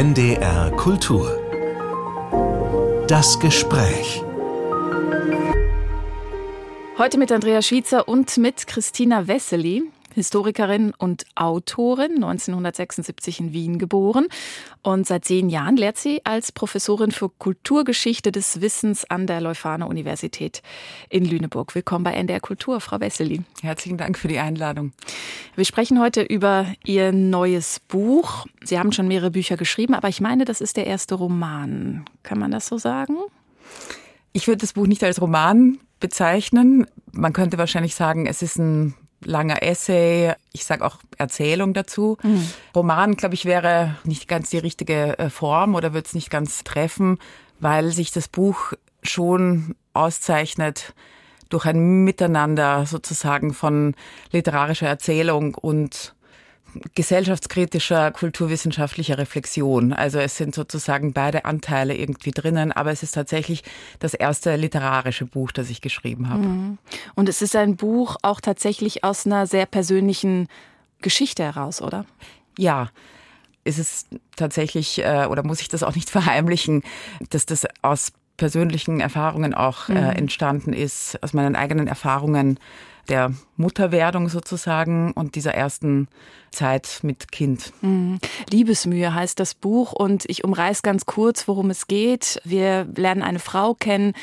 NDR 0.00 0.70
Kultur. 0.76 1.28
Das 3.06 3.38
Gespräch. 3.38 4.22
Heute 6.96 7.18
mit 7.18 7.30
Andrea 7.30 7.60
Schiezer 7.60 8.08
und 8.08 8.38
mit 8.38 8.66
Christina 8.66 9.28
Wessely. 9.28 9.82
Historikerin 10.14 10.92
und 10.96 11.24
Autorin, 11.34 12.14
1976 12.16 13.40
in 13.40 13.52
Wien 13.52 13.78
geboren. 13.78 14.26
Und 14.82 15.06
seit 15.06 15.24
zehn 15.24 15.48
Jahren 15.48 15.76
lehrt 15.76 15.98
sie 15.98 16.24
als 16.24 16.52
Professorin 16.52 17.10
für 17.10 17.28
Kulturgeschichte 17.28 18.32
des 18.32 18.60
Wissens 18.60 19.04
an 19.10 19.26
der 19.26 19.40
Leuphana 19.40 19.86
Universität 19.86 20.62
in 21.08 21.24
Lüneburg. 21.24 21.74
Willkommen 21.74 22.04
bei 22.04 22.12
NDR 22.12 22.40
Kultur, 22.40 22.80
Frau 22.80 23.00
Wessely. 23.00 23.42
Herzlichen 23.62 23.98
Dank 23.98 24.18
für 24.18 24.28
die 24.28 24.38
Einladung. 24.38 24.92
Wir 25.54 25.64
sprechen 25.64 26.00
heute 26.00 26.22
über 26.22 26.66
Ihr 26.84 27.12
neues 27.12 27.80
Buch. 27.80 28.46
Sie 28.64 28.78
haben 28.78 28.92
schon 28.92 29.08
mehrere 29.08 29.30
Bücher 29.30 29.56
geschrieben, 29.56 29.94
aber 29.94 30.08
ich 30.08 30.20
meine, 30.20 30.44
das 30.44 30.60
ist 30.60 30.76
der 30.76 30.86
erste 30.86 31.14
Roman. 31.14 32.04
Kann 32.22 32.38
man 32.38 32.50
das 32.50 32.66
so 32.66 32.78
sagen? 32.78 33.16
Ich 34.32 34.46
würde 34.46 34.58
das 34.58 34.74
Buch 34.74 34.86
nicht 34.86 35.02
als 35.02 35.20
Roman 35.20 35.78
bezeichnen. 35.98 36.86
Man 37.12 37.32
könnte 37.32 37.58
wahrscheinlich 37.58 37.94
sagen, 37.94 38.26
es 38.26 38.42
ist 38.42 38.58
ein 38.58 38.94
langer 39.24 39.62
Essay, 39.62 40.34
ich 40.52 40.64
sage 40.64 40.84
auch 40.84 40.96
Erzählung 41.18 41.74
dazu. 41.74 42.16
Mhm. 42.22 42.50
Roman, 42.74 43.16
glaube 43.16 43.34
ich, 43.34 43.44
wäre 43.44 43.96
nicht 44.04 44.28
ganz 44.28 44.50
die 44.50 44.58
richtige 44.58 45.18
äh, 45.18 45.30
Form 45.30 45.74
oder 45.74 45.92
wird 45.92 46.06
es 46.06 46.14
nicht 46.14 46.30
ganz 46.30 46.64
treffen, 46.64 47.18
weil 47.58 47.90
sich 47.90 48.10
das 48.10 48.28
Buch 48.28 48.72
schon 49.02 49.74
auszeichnet 49.92 50.94
durch 51.48 51.66
ein 51.66 52.04
Miteinander 52.04 52.86
sozusagen 52.86 53.52
von 53.52 53.94
literarischer 54.30 54.86
Erzählung 54.86 55.54
und 55.54 56.14
gesellschaftskritischer, 56.94 58.10
kulturwissenschaftlicher 58.10 59.18
Reflexion. 59.18 59.92
Also 59.92 60.18
es 60.18 60.36
sind 60.36 60.54
sozusagen 60.54 61.12
beide 61.12 61.44
Anteile 61.44 61.96
irgendwie 61.96 62.30
drinnen, 62.30 62.72
aber 62.72 62.90
es 62.90 63.02
ist 63.02 63.12
tatsächlich 63.12 63.62
das 63.98 64.14
erste 64.14 64.56
literarische 64.56 65.26
Buch, 65.26 65.52
das 65.52 65.70
ich 65.70 65.80
geschrieben 65.80 66.28
habe. 66.28 66.42
Mhm. 66.42 66.78
Und 67.14 67.28
es 67.28 67.42
ist 67.42 67.56
ein 67.56 67.76
Buch 67.76 68.16
auch 68.22 68.40
tatsächlich 68.40 69.04
aus 69.04 69.26
einer 69.26 69.46
sehr 69.46 69.66
persönlichen 69.66 70.48
Geschichte 71.00 71.42
heraus, 71.42 71.82
oder? 71.82 72.04
Ja. 72.58 72.90
Es 73.62 73.78
ist 73.78 74.08
tatsächlich, 74.36 75.04
äh, 75.04 75.26
oder 75.26 75.42
muss 75.42 75.60
ich 75.60 75.68
das 75.68 75.82
auch 75.82 75.94
nicht 75.94 76.10
verheimlichen, 76.10 76.82
dass 77.28 77.46
das 77.46 77.66
aus 77.82 78.12
persönlichen 78.36 79.00
Erfahrungen 79.00 79.52
auch 79.52 79.90
äh, 79.90 79.92
mhm. 79.92 80.10
entstanden 80.10 80.72
ist, 80.72 81.22
aus 81.22 81.34
meinen 81.34 81.56
eigenen 81.56 81.86
Erfahrungen 81.88 82.58
der 83.08 83.32
Mutterwerdung 83.56 84.28
sozusagen 84.28 85.12
und 85.12 85.34
dieser 85.34 85.54
ersten 85.54 86.08
Zeit 86.50 87.00
mit 87.02 87.32
Kind. 87.32 87.72
Mhm. 87.82 88.18
Liebesmühe 88.50 89.14
heißt 89.14 89.38
das 89.38 89.54
Buch 89.54 89.92
und 89.92 90.24
ich 90.28 90.44
umreiß 90.44 90.82
ganz 90.82 91.06
kurz, 91.06 91.48
worum 91.48 91.70
es 91.70 91.86
geht. 91.86 92.40
Wir 92.44 92.86
lernen 92.94 93.22
eine 93.22 93.38
Frau 93.38 93.74
kennen, 93.74 94.14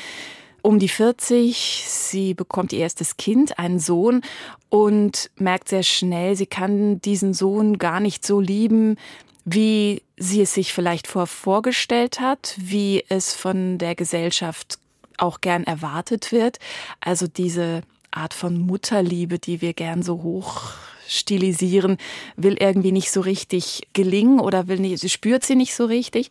um 0.62 0.78
die 0.78 0.88
40. 0.88 1.84
Sie 1.86 2.34
bekommt 2.34 2.72
ihr 2.72 2.80
erstes 2.80 3.16
Kind, 3.16 3.58
einen 3.58 3.78
Sohn 3.78 4.22
und 4.68 5.30
merkt 5.36 5.68
sehr 5.68 5.82
schnell, 5.82 6.36
sie 6.36 6.46
kann 6.46 7.00
diesen 7.00 7.32
Sohn 7.32 7.78
gar 7.78 8.00
nicht 8.00 8.26
so 8.26 8.40
lieben, 8.40 8.96
wie 9.44 10.02
sie 10.18 10.42
es 10.42 10.52
sich 10.52 10.72
vielleicht 10.72 11.06
vor 11.06 11.26
vorgestellt 11.26 12.20
hat, 12.20 12.54
wie 12.58 13.04
es 13.08 13.34
von 13.34 13.78
der 13.78 13.94
Gesellschaft 13.94 14.78
auch 15.16 15.40
gern 15.40 15.64
erwartet 15.64 16.32
wird. 16.32 16.58
Also 17.00 17.26
diese 17.26 17.82
Art 18.18 18.34
von 18.34 18.58
Mutterliebe, 18.58 19.38
die 19.38 19.60
wir 19.60 19.72
gern 19.72 20.02
so 20.02 20.22
hoch 20.22 20.72
stilisieren, 21.06 21.96
will 22.36 22.56
irgendwie 22.60 22.92
nicht 22.92 23.10
so 23.10 23.20
richtig 23.20 23.88
gelingen 23.94 24.40
oder 24.40 24.68
will 24.68 24.78
nicht, 24.78 24.98
sie 24.98 25.08
spürt 25.08 25.44
sie 25.44 25.56
nicht 25.56 25.74
so 25.74 25.86
richtig. 25.86 26.30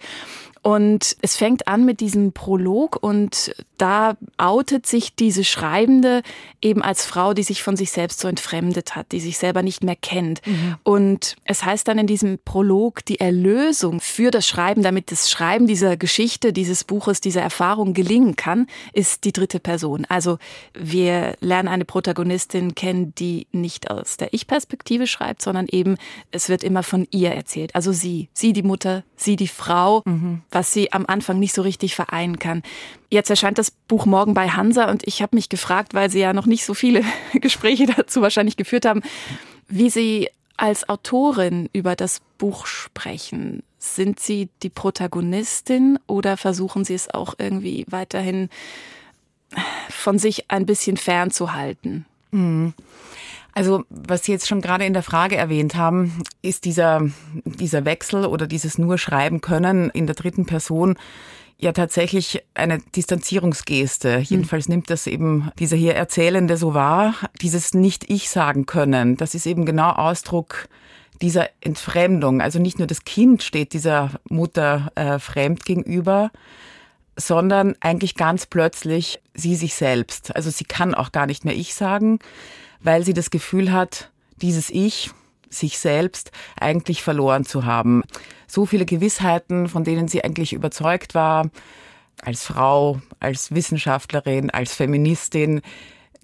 Und 0.61 1.17
es 1.21 1.35
fängt 1.37 1.67
an 1.67 1.85
mit 1.85 1.99
diesem 1.99 2.33
Prolog 2.33 3.01
und 3.01 3.55
da 3.77 4.17
outet 4.37 4.85
sich 4.85 5.15
diese 5.15 5.43
Schreibende 5.43 6.21
eben 6.61 6.81
als 6.81 7.05
Frau, 7.05 7.33
die 7.33 7.43
sich 7.43 7.63
von 7.63 7.75
sich 7.75 7.91
selbst 7.91 8.19
so 8.19 8.27
entfremdet 8.27 8.95
hat, 8.95 9.11
die 9.11 9.19
sich 9.19 9.37
selber 9.37 9.63
nicht 9.63 9.83
mehr 9.83 9.95
kennt. 9.95 10.45
Mhm. 10.45 10.75
Und 10.83 11.35
es 11.45 11.63
heißt 11.63 11.87
dann 11.87 11.97
in 11.97 12.07
diesem 12.07 12.39
Prolog, 12.43 13.05
die 13.05 13.19
Erlösung 13.19 14.01
für 14.01 14.31
das 14.31 14.47
Schreiben, 14.47 14.83
damit 14.83 15.11
das 15.11 15.29
Schreiben 15.29 15.67
dieser 15.67 15.97
Geschichte, 15.97 16.53
dieses 16.53 16.83
Buches, 16.83 17.21
dieser 17.21 17.41
Erfahrung 17.41 17.93
gelingen 17.93 18.35
kann, 18.35 18.67
ist 18.93 19.23
die 19.23 19.33
dritte 19.33 19.59
Person. 19.59 20.05
Also 20.09 20.37
wir 20.73 21.35
lernen 21.39 21.69
eine 21.69 21.85
Protagonistin 21.85 22.75
kennen, 22.75 23.13
die 23.15 23.47
nicht 23.51 23.89
aus 23.91 24.17
der 24.17 24.33
Ich-Perspektive 24.33 25.07
schreibt, 25.07 25.41
sondern 25.41 25.67
eben 25.67 25.97
es 26.31 26.49
wird 26.49 26.63
immer 26.63 26.83
von 26.83 27.07
ihr 27.11 27.31
erzählt. 27.31 27.75
Also 27.75 27.91
sie, 27.91 28.29
sie 28.33 28.53
die 28.53 28.63
Mutter, 28.63 29.03
sie 29.15 29.35
die 29.35 29.47
Frau. 29.47 30.01
Mhm 30.05 30.41
was 30.57 30.73
sie 30.73 30.91
am 30.91 31.05
Anfang 31.05 31.39
nicht 31.39 31.53
so 31.53 31.61
richtig 31.61 31.95
vereinen 31.95 32.39
kann. 32.39 32.63
Jetzt 33.09 33.29
erscheint 33.29 33.57
das 33.57 33.71
Buch 33.71 34.05
morgen 34.05 34.33
bei 34.33 34.49
Hansa 34.49 34.89
und 34.89 35.07
ich 35.07 35.21
habe 35.21 35.35
mich 35.35 35.49
gefragt, 35.49 35.93
weil 35.93 36.09
Sie 36.09 36.19
ja 36.19 36.33
noch 36.33 36.45
nicht 36.45 36.65
so 36.65 36.73
viele 36.73 37.03
Gespräche 37.33 37.85
dazu 37.85 38.21
wahrscheinlich 38.21 38.57
geführt 38.57 38.85
haben, 38.85 39.01
wie 39.67 39.89
Sie 39.89 40.29
als 40.57 40.89
Autorin 40.89 41.69
über 41.71 41.95
das 41.95 42.21
Buch 42.37 42.65
sprechen. 42.65 43.63
Sind 43.79 44.19
Sie 44.19 44.49
die 44.63 44.69
Protagonistin 44.69 45.99
oder 46.07 46.35
versuchen 46.35 46.83
Sie 46.83 46.95
es 46.95 47.13
auch 47.13 47.35
irgendwie 47.37 47.85
weiterhin 47.89 48.49
von 49.89 50.19
sich 50.19 50.49
ein 50.49 50.65
bisschen 50.65 50.97
fernzuhalten? 50.97 52.05
Mhm. 52.31 52.73
Also, 53.53 53.85
was 53.89 54.23
Sie 54.23 54.31
jetzt 54.31 54.47
schon 54.47 54.61
gerade 54.61 54.85
in 54.85 54.93
der 54.93 55.01
Frage 55.03 55.35
erwähnt 55.35 55.75
haben, 55.75 56.21
ist 56.41 56.65
dieser, 56.65 57.01
dieser 57.43 57.85
Wechsel 57.85 58.25
oder 58.25 58.45
dieses 58.45 58.77
nur 58.77 58.97
schreiben 58.97 59.41
können 59.41 59.89
in 59.89 60.05
der 60.05 60.15
dritten 60.15 60.45
Person 60.45 60.97
ja 61.59 61.71
tatsächlich 61.71 62.43
eine 62.53 62.79
Distanzierungsgeste. 62.95 64.19
Mhm. 64.19 64.23
Jedenfalls 64.23 64.69
nimmt 64.69 64.89
das 64.89 65.07
eben 65.07 65.51
dieser 65.59 65.77
hier 65.77 65.95
Erzählende 65.95 66.57
so 66.57 66.73
wahr. 66.73 67.15
Dieses 67.41 67.73
Nicht-Ich 67.73 68.29
sagen 68.29 68.65
können, 68.65 69.17
das 69.17 69.35
ist 69.35 69.45
eben 69.45 69.65
genau 69.65 69.89
Ausdruck 69.91 70.67
dieser 71.21 71.49
Entfremdung. 71.61 72.41
Also 72.41 72.59
nicht 72.59 72.77
nur 72.77 72.87
das 72.87 73.03
Kind 73.03 73.41
steht 73.41 73.73
dieser 73.73 74.11
Mutter 74.29 74.91
äh, 74.95 75.17
fremd 75.17 75.65
gegenüber, 75.65 76.31
sondern 77.15 77.75
eigentlich 77.79 78.15
ganz 78.15 78.45
plötzlich 78.45 79.19
sie 79.33 79.55
sich 79.55 79.73
selbst. 79.73 80.35
Also 80.35 80.51
sie 80.51 80.65
kann 80.65 80.93
auch 80.93 81.11
gar 81.11 81.25
nicht 81.25 81.43
mehr 81.43 81.55
Ich 81.55 81.73
sagen 81.73 82.19
weil 82.81 83.03
sie 83.03 83.13
das 83.13 83.29
Gefühl 83.29 83.71
hat, 83.71 84.11
dieses 84.41 84.69
Ich, 84.69 85.11
sich 85.49 85.79
selbst 85.79 86.31
eigentlich 86.59 87.03
verloren 87.03 87.45
zu 87.45 87.65
haben. 87.65 88.03
So 88.47 88.65
viele 88.65 88.85
Gewissheiten, 88.85 89.67
von 89.67 89.83
denen 89.83 90.07
sie 90.07 90.23
eigentlich 90.23 90.53
überzeugt 90.53 91.15
war, 91.15 91.49
als 92.23 92.45
Frau, 92.45 92.99
als 93.19 93.53
Wissenschaftlerin, 93.53 94.49
als 94.49 94.73
Feministin, 94.73 95.61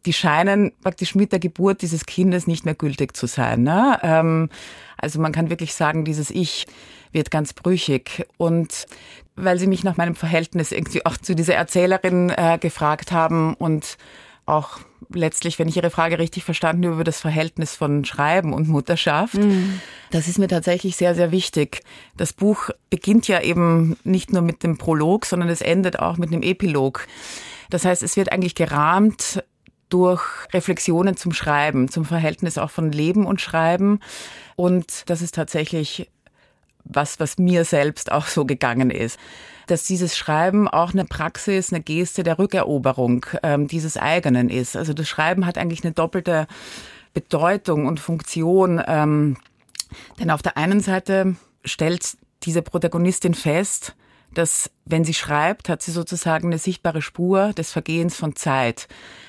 die 0.06 0.14
scheinen 0.14 0.74
praktisch 0.82 1.16
mit 1.16 1.32
der 1.32 1.40
Geburt 1.40 1.82
dieses 1.82 2.06
Kindes 2.06 2.48
nicht 2.48 2.66
mehr 2.66 2.76
gültig 2.76 3.16
zu 3.16 3.28
sein. 3.28 3.64
Ne? 3.64 4.00
Ähm, 4.04 4.50
also 4.98 5.20
man 5.20 5.32
kann 5.32 5.50
wirklich 5.50 5.74
sagen, 5.74 6.04
dieses 6.04 6.30
Ich 6.30 6.66
wird 7.12 7.32
ganz 7.32 7.54
brüchig. 7.54 8.28
Und 8.38 8.86
weil 9.36 9.58
Sie 9.60 9.68
mich 9.68 9.84
nach 9.84 9.98
meinem 9.98 10.16
Verhältnis 10.16 10.72
irgendwie 10.72 11.06
auch 11.06 11.18
zu 11.18 11.36
dieser 11.36 11.56
Erzählerin 11.56 12.30
äh, 12.30 12.58
gefragt 12.60 13.12
haben 13.12 13.54
und 13.54 13.98
auch 14.46 14.80
letztlich, 15.10 15.60
wenn 15.60 15.68
ich 15.68 15.78
Ihre 15.78 15.90
Frage 15.90 16.20
richtig 16.20 16.44
verstanden 16.44 16.86
habe, 16.86 16.96
über 16.96 17.04
das 17.04 17.22
Verhältnis 17.22 17.76
von 17.76 18.06
Schreiben 18.06 18.54
und 18.54 18.68
Mutterschaft. 18.68 19.36
Mhm. 19.36 19.80
Das 20.12 20.28
ist 20.28 20.40
mir 20.40 20.48
tatsächlich 20.48 20.96
sehr, 20.96 21.16
sehr 21.16 21.32
wichtig. 21.32 21.82
Das 22.18 22.34
Buch 22.34 22.70
beginnt 22.90 23.28
ja 23.28 23.42
eben 23.42 23.98
nicht 24.04 24.34
nur 24.34 24.42
mit 24.42 24.64
dem 24.64 24.78
Prolog, 24.78 25.26
sondern 25.26 25.50
es 25.50 25.62
endet 25.62 26.00
auch 26.00 26.18
mit 26.18 26.32
einem 26.32 26.44
Epilog. 26.44 27.08
Das 27.70 27.86
heißt, 27.86 28.04
es 28.04 28.18
wird 28.18 28.32
eigentlich 28.32 28.56
gerahmt 28.56 29.44
durch 29.90 30.24
Reflexionen 30.52 31.18
zum 31.18 31.34
Schreiben, 31.34 31.88
zum 31.88 32.06
Verhältnis 32.06 32.58
auch 32.58 32.72
von 32.72 32.92
Leben 32.92 33.26
und 33.26 33.42
Schreiben. 33.42 34.00
Und 34.56 35.10
das 35.10 35.22
ist 35.22 35.36
tatsächlich 35.36 36.10
was, 36.86 37.20
was 37.20 37.38
mir 37.38 37.66
selbst 37.66 38.12
auch 38.12 38.28
so 38.28 38.46
gegangen 38.46 38.90
ist 38.90 39.20
dass 39.68 39.86
dieses 39.86 40.18
Schreiben 40.18 40.68
auch 40.68 40.94
eine 40.94 41.06
Praxis, 41.06 41.72
eine 41.72 41.82
Geste 41.82 42.24
der 42.24 42.40
Rückeroberung 42.40 43.26
ähm, 43.44 43.68
dieses 43.68 43.98
eigenen 43.98 44.50
ist. 44.50 44.76
Also 44.76 44.94
das 44.94 45.08
Schreiben 45.08 45.46
hat 45.46 45.58
eigentlich 45.58 45.84
eine 45.84 45.94
doppelte 45.94 46.48
Bedeutung 47.14 47.88
und 47.88 48.00
Funktion. 48.00 48.82
Ähm, 48.86 49.38
denn 50.20 50.32
auf 50.32 50.42
der 50.42 50.58
einen 50.58 50.80
Seite 50.80 51.36
stellt 51.64 52.18
diese 52.44 52.62
Protagonistin 52.62 53.34
fest, 53.34 53.96
dass 54.34 54.72
wenn 54.86 55.06
sie 55.06 55.14
schreibt, 55.14 55.70
hat 55.70 55.82
sie 55.82 55.92
sozusagen 55.92 56.48
eine 56.48 56.58
sichtbare 56.58 57.02
Spur 57.02 57.54
des 57.54 57.72
Vergehens 57.72 58.16
von 58.16 58.36
Zeit. 58.36 58.88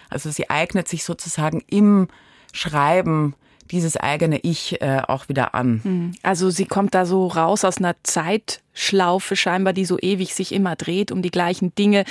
Also 0.08 0.30
sie 0.30 0.48
eignet 0.50 0.88
sich 0.88 1.04
sozusagen 1.04 1.62
im 1.68 2.08
Schreiben 2.52 3.34
dieses 3.70 3.96
eigene 3.96 4.38
Ich 4.40 4.81
äh, 4.81 5.02
auch 5.06 5.28
wieder 5.28 5.55
an. 5.55 5.81
Hm. 5.82 6.14
Also 6.22 6.50
sie 6.50 6.66
kommt 6.66 6.94
da 6.94 7.06
so 7.06 7.26
raus 7.26 7.64
aus 7.64 7.78
einer 7.78 7.96
Zeitschlaufe 8.02 9.37
scheinbar, 9.37 9.72
die 9.72 9.84
so 9.84 9.99
ewig 9.99 10.34
sich 10.34 10.52
immer 10.52 10.76
dreht 10.76 11.12
um 11.12 11.22
die 11.22 11.31
gleichen 11.31 11.75
Dinge. 11.75 12.05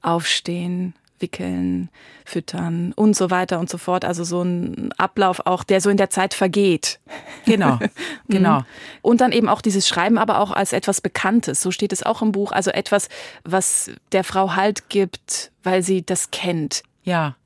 Aufstehen, 0.00 0.94
wickeln, 1.22 1.88
füttern 2.24 2.92
und 2.94 3.16
so 3.16 3.30
weiter 3.30 3.58
und 3.58 3.70
so 3.70 3.78
fort. 3.78 4.04
Also 4.04 4.24
so 4.24 4.42
ein 4.42 4.92
Ablauf 4.98 5.46
auch, 5.46 5.64
der 5.64 5.80
so 5.80 5.88
in 5.88 5.96
der 5.96 6.10
Zeit 6.10 6.34
vergeht. 6.34 7.00
Genau, 7.46 7.78
genau. 8.28 8.60
Mhm. 8.60 8.64
Und 9.00 9.20
dann 9.22 9.32
eben 9.32 9.48
auch 9.48 9.62
dieses 9.62 9.88
Schreiben, 9.88 10.18
aber 10.18 10.40
auch 10.40 10.50
als 10.50 10.72
etwas 10.72 11.00
Bekanntes. 11.00 11.62
So 11.62 11.70
steht 11.70 11.92
es 11.92 12.02
auch 12.02 12.20
im 12.20 12.32
Buch. 12.32 12.52
Also 12.52 12.70
etwas, 12.70 13.08
was 13.44 13.90
der 14.10 14.24
Frau 14.24 14.54
Halt 14.54 14.90
gibt, 14.90 15.52
weil 15.62 15.82
sie 15.82 16.04
das 16.04 16.30
kennt. 16.30 16.82
Ja. 17.04 17.36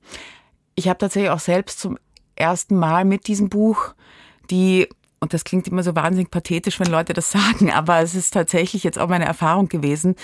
Ich 0.75 0.89
habe 0.89 0.99
tatsächlich 0.99 1.31
auch 1.31 1.41
selbst 1.41 1.81
zum 1.81 1.99
ersten 2.37 2.77
Mal 2.77 3.05
mit 3.05 3.27
diesem 3.27 3.49
Buch 3.49 3.95
die 4.51 4.89
und 5.19 5.33
das 5.33 5.45
klingt 5.45 5.67
immer 5.67 5.83
so 5.83 5.97
wahnsinnig 5.97 6.31
pathetisch, 6.31 6.79
wenn 6.79 6.89
Leute 6.89 7.13
das 7.13 7.31
sagen, 7.33 7.73
aber 7.73 8.01
es 8.01 8.15
ist 8.15 8.33
tatsächlich 8.33 8.85
jetzt 8.85 8.99
auch 8.99 9.09
meine 9.09 9.25
Erfahrung 9.25 9.69
gewesen, 9.69 10.15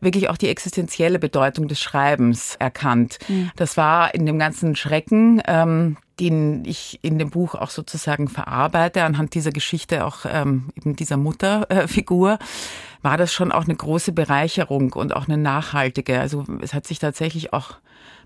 wirklich 0.00 0.28
auch 0.28 0.36
die 0.36 0.48
existenzielle 0.48 1.18
Bedeutung 1.18 1.66
des 1.66 1.80
Schreibens 1.80 2.56
erkannt. 2.56 3.18
Mhm. 3.26 3.50
Das 3.56 3.76
war 3.76 4.14
in 4.14 4.26
dem 4.26 4.38
ganzen 4.38 4.76
Schrecken, 4.76 5.42
ähm, 5.46 5.96
den 6.20 6.64
ich 6.64 7.00
in 7.02 7.18
dem 7.18 7.30
Buch 7.30 7.54
auch 7.54 7.70
sozusagen 7.70 8.28
verarbeite, 8.28 9.02
anhand 9.02 9.34
dieser 9.34 9.50
Geschichte 9.50 10.04
auch 10.04 10.20
ähm, 10.26 10.68
eben 10.76 10.94
dieser 10.94 11.16
Mutterfigur, 11.16 12.38
war 13.02 13.16
das 13.16 13.32
schon 13.32 13.50
auch 13.50 13.64
eine 13.64 13.74
große 13.74 14.12
Bereicherung 14.12 14.92
und 14.92 15.16
auch 15.16 15.26
eine 15.26 15.38
nachhaltige. 15.38 16.20
Also 16.20 16.44
es 16.60 16.72
hat 16.74 16.86
sich 16.86 17.00
tatsächlich 17.00 17.52
auch 17.52 17.78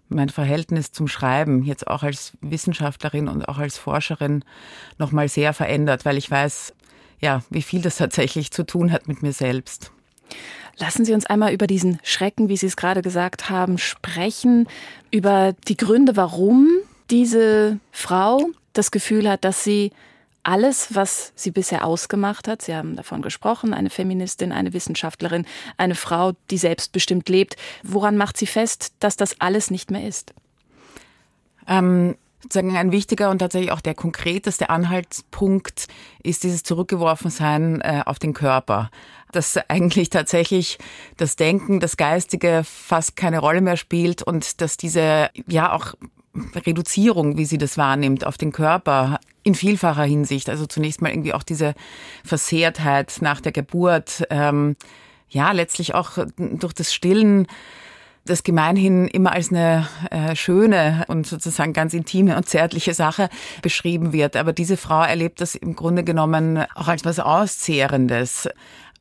mein 0.08 0.28
Verhältnis 0.28 0.92
zum 0.92 1.08
Schreiben 1.08 1.62
jetzt 1.64 1.86
auch 1.86 2.02
als 2.02 2.32
Wissenschaftlerin 2.40 3.28
und 3.28 3.48
auch 3.48 3.58
als 3.58 3.78
Forscherin 3.78 4.44
nochmal 4.98 5.28
sehr 5.28 5.52
verändert, 5.52 6.04
weil 6.04 6.16
ich 6.16 6.30
weiß, 6.30 6.74
ja, 7.20 7.42
wie 7.50 7.62
viel 7.62 7.82
das 7.82 7.96
tatsächlich 7.98 8.50
zu 8.50 8.64
tun 8.64 8.92
hat 8.92 9.08
mit 9.08 9.22
mir 9.22 9.32
selbst. 9.32 9.92
Lassen 10.78 11.04
Sie 11.04 11.12
uns 11.12 11.26
einmal 11.26 11.52
über 11.52 11.66
diesen 11.66 11.98
Schrecken, 12.04 12.48
wie 12.48 12.56
Sie 12.56 12.66
es 12.66 12.76
gerade 12.76 13.02
gesagt 13.02 13.50
haben, 13.50 13.78
sprechen, 13.78 14.68
über 15.10 15.54
die 15.66 15.76
Gründe, 15.76 16.16
warum 16.16 16.68
diese 17.10 17.80
Frau 17.90 18.50
das 18.74 18.90
Gefühl 18.90 19.28
hat, 19.28 19.44
dass 19.44 19.64
sie 19.64 19.92
alles, 20.48 20.94
was 20.94 21.32
sie 21.34 21.50
bisher 21.50 21.84
ausgemacht 21.84 22.48
hat, 22.48 22.62
Sie 22.62 22.74
haben 22.74 22.96
davon 22.96 23.20
gesprochen, 23.20 23.74
eine 23.74 23.90
Feministin, 23.90 24.50
eine 24.50 24.72
Wissenschaftlerin, 24.72 25.44
eine 25.76 25.94
Frau, 25.94 26.32
die 26.50 26.56
selbstbestimmt 26.56 27.28
lebt, 27.28 27.56
woran 27.82 28.16
macht 28.16 28.38
sie 28.38 28.46
fest, 28.46 28.94
dass 28.98 29.16
das 29.16 29.38
alles 29.42 29.70
nicht 29.70 29.90
mehr 29.90 30.08
ist? 30.08 30.32
Ähm, 31.66 32.16
sozusagen 32.42 32.74
ein 32.78 32.92
wichtiger 32.92 33.28
und 33.28 33.40
tatsächlich 33.40 33.72
auch 33.72 33.82
der 33.82 33.94
konkreteste 33.94 34.70
Anhaltspunkt 34.70 35.86
ist 36.22 36.44
dieses 36.44 36.62
Zurückgeworfensein 36.62 37.82
äh, 37.82 38.02
auf 38.06 38.18
den 38.18 38.32
Körper. 38.32 38.90
Dass 39.32 39.58
eigentlich 39.68 40.08
tatsächlich 40.08 40.78
das 41.18 41.36
Denken, 41.36 41.78
das 41.78 41.98
Geistige 41.98 42.62
fast 42.64 43.16
keine 43.16 43.40
Rolle 43.40 43.60
mehr 43.60 43.76
spielt 43.76 44.22
und 44.22 44.62
dass 44.62 44.78
diese 44.78 45.28
ja 45.46 45.72
auch 45.72 45.92
Reduzierung, 46.54 47.36
wie 47.36 47.44
sie 47.44 47.58
das 47.58 47.78
wahrnimmt, 47.78 48.26
auf 48.26 48.38
den 48.38 48.52
Körper 48.52 49.20
in 49.42 49.54
vielfacher 49.54 50.04
Hinsicht. 50.04 50.48
Also 50.50 50.66
zunächst 50.66 51.02
mal 51.02 51.10
irgendwie 51.10 51.34
auch 51.34 51.42
diese 51.42 51.74
Versehrtheit 52.24 53.18
nach 53.20 53.40
der 53.40 53.52
Geburt, 53.52 54.26
ähm, 54.30 54.76
ja, 55.30 55.52
letztlich 55.52 55.94
auch 55.94 56.18
durch 56.36 56.72
das 56.72 56.92
Stillen 56.92 57.46
das 58.28 58.42
gemeinhin 58.42 59.08
immer 59.08 59.32
als 59.32 59.50
eine 59.50 59.88
äh, 60.10 60.36
schöne 60.36 61.04
und 61.08 61.26
sozusagen 61.26 61.72
ganz 61.72 61.94
intime 61.94 62.36
und 62.36 62.48
zärtliche 62.48 62.94
Sache 62.94 63.28
beschrieben 63.62 64.12
wird. 64.12 64.36
Aber 64.36 64.52
diese 64.52 64.76
Frau 64.76 65.02
erlebt 65.02 65.40
das 65.40 65.54
im 65.54 65.74
Grunde 65.74 66.04
genommen 66.04 66.64
auch 66.74 66.88
als 66.88 67.04
was 67.04 67.20
Auszehrendes, 67.20 68.48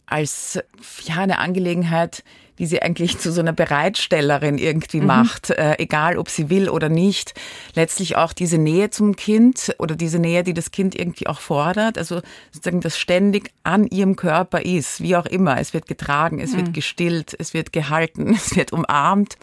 als 0.05 0.59
ja 1.03 1.17
eine 1.17 1.39
Angelegenheit, 1.39 2.23
die 2.59 2.65
sie 2.65 2.81
eigentlich 2.81 3.17
zu 3.19 3.31
so 3.31 3.41
einer 3.41 3.53
Bereitstellerin 3.53 4.57
irgendwie 4.57 5.01
mhm. 5.01 5.07
macht, 5.07 5.49
äh, 5.51 5.75
egal 5.77 6.17
ob 6.17 6.29
sie 6.29 6.49
will 6.49 6.69
oder 6.69 6.89
nicht. 6.89 7.33
Letztlich 7.75 8.15
auch 8.15 8.33
diese 8.33 8.57
Nähe 8.57 8.89
zum 8.89 9.15
Kind 9.15 9.75
oder 9.79 9.95
diese 9.95 10.19
Nähe, 10.19 10.43
die 10.43 10.53
das 10.53 10.71
Kind 10.71 10.95
irgendwie 10.95 11.27
auch 11.27 11.39
fordert. 11.39 11.97
Also 11.97 12.21
sozusagen 12.51 12.81
das 12.81 12.97
ständig 12.97 13.51
an 13.63 13.85
ihrem 13.87 14.15
Körper 14.15 14.61
ist, 14.63 15.01
wie 15.01 15.15
auch 15.15 15.25
immer. 15.25 15.59
Es 15.59 15.73
wird 15.73 15.87
getragen, 15.87 16.39
es 16.39 16.53
mhm. 16.53 16.57
wird 16.57 16.73
gestillt, 16.73 17.35
es 17.37 17.53
wird 17.53 17.71
gehalten, 17.71 18.33
es 18.35 18.55
wird 18.55 18.73
umarmt. 18.73 19.37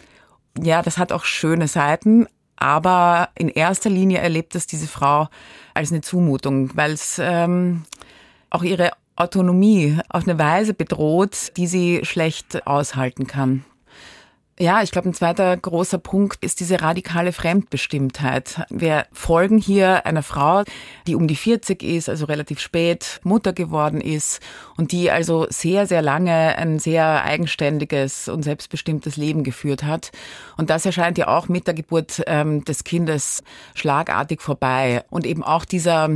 Ja, 0.61 0.81
das 0.81 0.97
hat 0.97 1.11
auch 1.11 1.25
schöne 1.25 1.67
Seiten, 1.67 2.27
aber 2.55 3.29
in 3.35 3.49
erster 3.49 3.89
Linie 3.89 4.19
erlebt 4.19 4.55
es 4.55 4.67
diese 4.67 4.87
Frau 4.87 5.27
als 5.73 5.91
eine 5.91 6.01
Zumutung, 6.01 6.71
weil 6.75 6.93
es 6.93 7.19
ähm, 7.21 7.83
auch 8.49 8.63
ihre 8.63 8.91
Autonomie 9.15 9.97
auf 10.09 10.27
eine 10.27 10.37
Weise 10.37 10.73
bedroht, 10.73 11.51
die 11.57 11.67
sie 11.67 12.01
schlecht 12.03 12.67
aushalten 12.67 13.27
kann. 13.27 13.65
Ja, 14.57 14.81
ich 14.81 14.91
glaube, 14.91 15.09
ein 15.09 15.13
zweiter 15.13 15.57
großer 15.57 15.97
Punkt 15.97 16.41
ist 16.41 16.61
diese 16.61 16.79
radikale 16.81 17.33
Fremdbestimmtheit. 17.33 18.61
Wir 18.69 19.05
folgen 19.11 19.57
hier 19.57 20.05
einer 20.05 20.23
Frau, 20.23 20.63
die 21.07 21.15
um 21.15 21.27
die 21.27 21.35
40 21.35 21.83
ist, 21.83 22.07
also 22.07 22.23
relativ 22.23 22.61
spät 22.61 23.19
Mutter 23.23 23.51
geworden 23.51 23.99
ist 23.99 24.39
und 24.77 24.93
die 24.93 25.11
also 25.11 25.45
sehr, 25.49 25.87
sehr 25.87 26.01
lange 26.01 26.57
ein 26.57 26.79
sehr 26.79 27.25
eigenständiges 27.25 28.29
und 28.29 28.43
selbstbestimmtes 28.43 29.17
Leben 29.17 29.43
geführt 29.43 29.83
hat. 29.83 30.13
Und 30.55 30.69
das 30.69 30.85
erscheint 30.85 31.17
ja 31.17 31.27
auch 31.27 31.49
mit 31.49 31.67
der 31.67 31.73
Geburt 31.73 32.23
ähm, 32.25 32.63
des 32.63 32.85
Kindes 32.85 33.43
schlagartig 33.73 34.41
vorbei. 34.41 35.03
Und 35.09 35.25
eben 35.25 35.43
auch 35.43 35.65
dieser, 35.65 36.09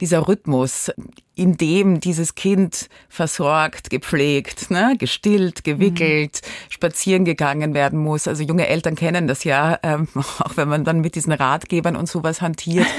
dieser 0.00 0.28
Rhythmus, 0.28 0.90
in 1.34 1.56
dem 1.56 2.00
dieses 2.00 2.34
Kind 2.34 2.88
versorgt, 3.08 3.88
gepflegt, 3.88 4.70
ne, 4.70 4.96
gestillt, 4.98 5.64
gewickelt, 5.64 6.40
mhm. 6.42 6.70
spazieren 6.70 7.24
gegangen 7.24 7.72
werden 7.72 7.98
muss. 7.98 8.28
Also 8.28 8.42
junge 8.42 8.68
Eltern 8.68 8.96
kennen 8.96 9.26
das 9.26 9.44
ja, 9.44 9.78
ähm, 9.82 10.08
auch 10.14 10.56
wenn 10.56 10.68
man 10.68 10.84
dann 10.84 11.00
mit 11.00 11.14
diesen 11.14 11.32
Ratgebern 11.32 11.96
und 11.96 12.08
sowas 12.08 12.42
hantiert. 12.42 12.86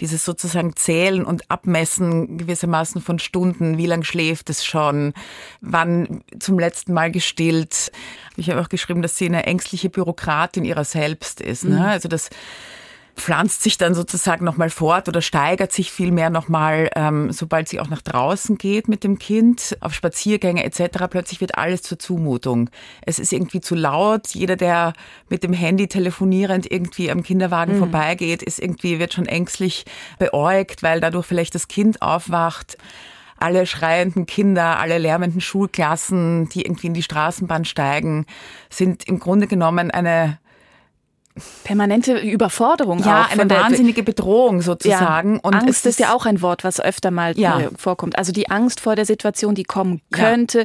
dieses 0.00 0.24
sozusagen 0.24 0.76
Zählen 0.76 1.24
und 1.24 1.50
Abmessen 1.50 2.38
gewissermaßen 2.38 3.00
von 3.00 3.18
Stunden, 3.18 3.78
wie 3.78 3.86
lang 3.86 4.02
schläft 4.02 4.50
es 4.50 4.64
schon, 4.64 5.14
wann 5.60 6.22
zum 6.38 6.58
letzten 6.58 6.92
Mal 6.92 7.10
gestillt. 7.10 7.92
Ich 8.36 8.50
habe 8.50 8.60
auch 8.60 8.68
geschrieben, 8.68 9.02
dass 9.02 9.16
sie 9.16 9.26
eine 9.26 9.46
ängstliche 9.46 9.88
Bürokratin 9.88 10.64
ihrer 10.64 10.84
selbst 10.84 11.40
ist. 11.40 11.64
Ne? 11.64 11.76
Mhm. 11.76 11.82
Also 11.82 12.08
das 12.08 12.28
pflanzt 13.16 13.62
sich 13.62 13.78
dann 13.78 13.94
sozusagen 13.94 14.44
nochmal 14.44 14.70
fort 14.70 15.08
oder 15.08 15.22
steigert 15.22 15.72
sich 15.72 15.90
vielmehr 15.90 16.28
nochmal, 16.30 16.90
ähm, 16.94 17.32
sobald 17.32 17.68
sie 17.68 17.80
auch 17.80 17.88
nach 17.88 18.02
draußen 18.02 18.58
geht 18.58 18.88
mit 18.88 19.04
dem 19.04 19.18
Kind, 19.18 19.76
auf 19.80 19.94
Spaziergänge 19.94 20.62
etc. 20.64 21.06
Plötzlich 21.10 21.40
wird 21.40 21.56
alles 21.56 21.82
zur 21.82 21.98
Zumutung. 21.98 22.68
Es 23.02 23.18
ist 23.18 23.32
irgendwie 23.32 23.60
zu 23.60 23.74
laut. 23.74 24.28
Jeder, 24.28 24.56
der 24.56 24.92
mit 25.28 25.42
dem 25.42 25.54
Handy 25.54 25.88
telefonierend 25.88 26.70
irgendwie 26.70 27.10
am 27.10 27.22
Kinderwagen 27.22 27.76
mhm. 27.76 27.78
vorbeigeht, 27.78 28.42
ist 28.42 28.60
irgendwie, 28.60 28.98
wird 28.98 29.14
schon 29.14 29.26
ängstlich 29.26 29.86
beäugt, 30.18 30.82
weil 30.82 31.00
dadurch 31.00 31.26
vielleicht 31.26 31.54
das 31.54 31.68
Kind 31.68 32.02
aufwacht 32.02 32.76
alle 33.38 33.66
schreienden 33.66 34.24
Kinder, 34.24 34.78
alle 34.78 34.96
lärmenden 34.96 35.42
Schulklassen, 35.42 36.48
die 36.48 36.62
irgendwie 36.62 36.86
in 36.86 36.94
die 36.94 37.02
Straßenbahn 37.02 37.66
steigen, 37.66 38.24
sind 38.70 39.06
im 39.06 39.18
Grunde 39.18 39.46
genommen 39.46 39.90
eine 39.90 40.38
permanente 41.64 42.18
Überforderung 42.18 43.00
ja, 43.00 43.24
auch. 43.24 43.30
eine 43.30 43.48
wahnsinnige 43.48 44.02
Bedrohung 44.02 44.62
sozusagen. 44.62 45.34
Ja, 45.34 45.40
und 45.42 45.54
Angst 45.54 45.86
ist 45.86 45.98
ja 45.98 46.14
auch 46.14 46.26
ein 46.26 46.42
Wort, 46.42 46.64
was 46.64 46.80
öfter 46.80 47.10
mal 47.10 47.38
ja. 47.38 47.60
Äh, 47.60 47.68
vorkommt. 47.76 48.18
Also 48.18 48.32
die 48.32 48.50
Angst 48.50 48.80
vor 48.80 48.96
der 48.96 49.04
Situation, 49.04 49.54
die 49.54 49.64
kommen 49.64 50.00
könnte. 50.10 50.60
Ja. 50.60 50.64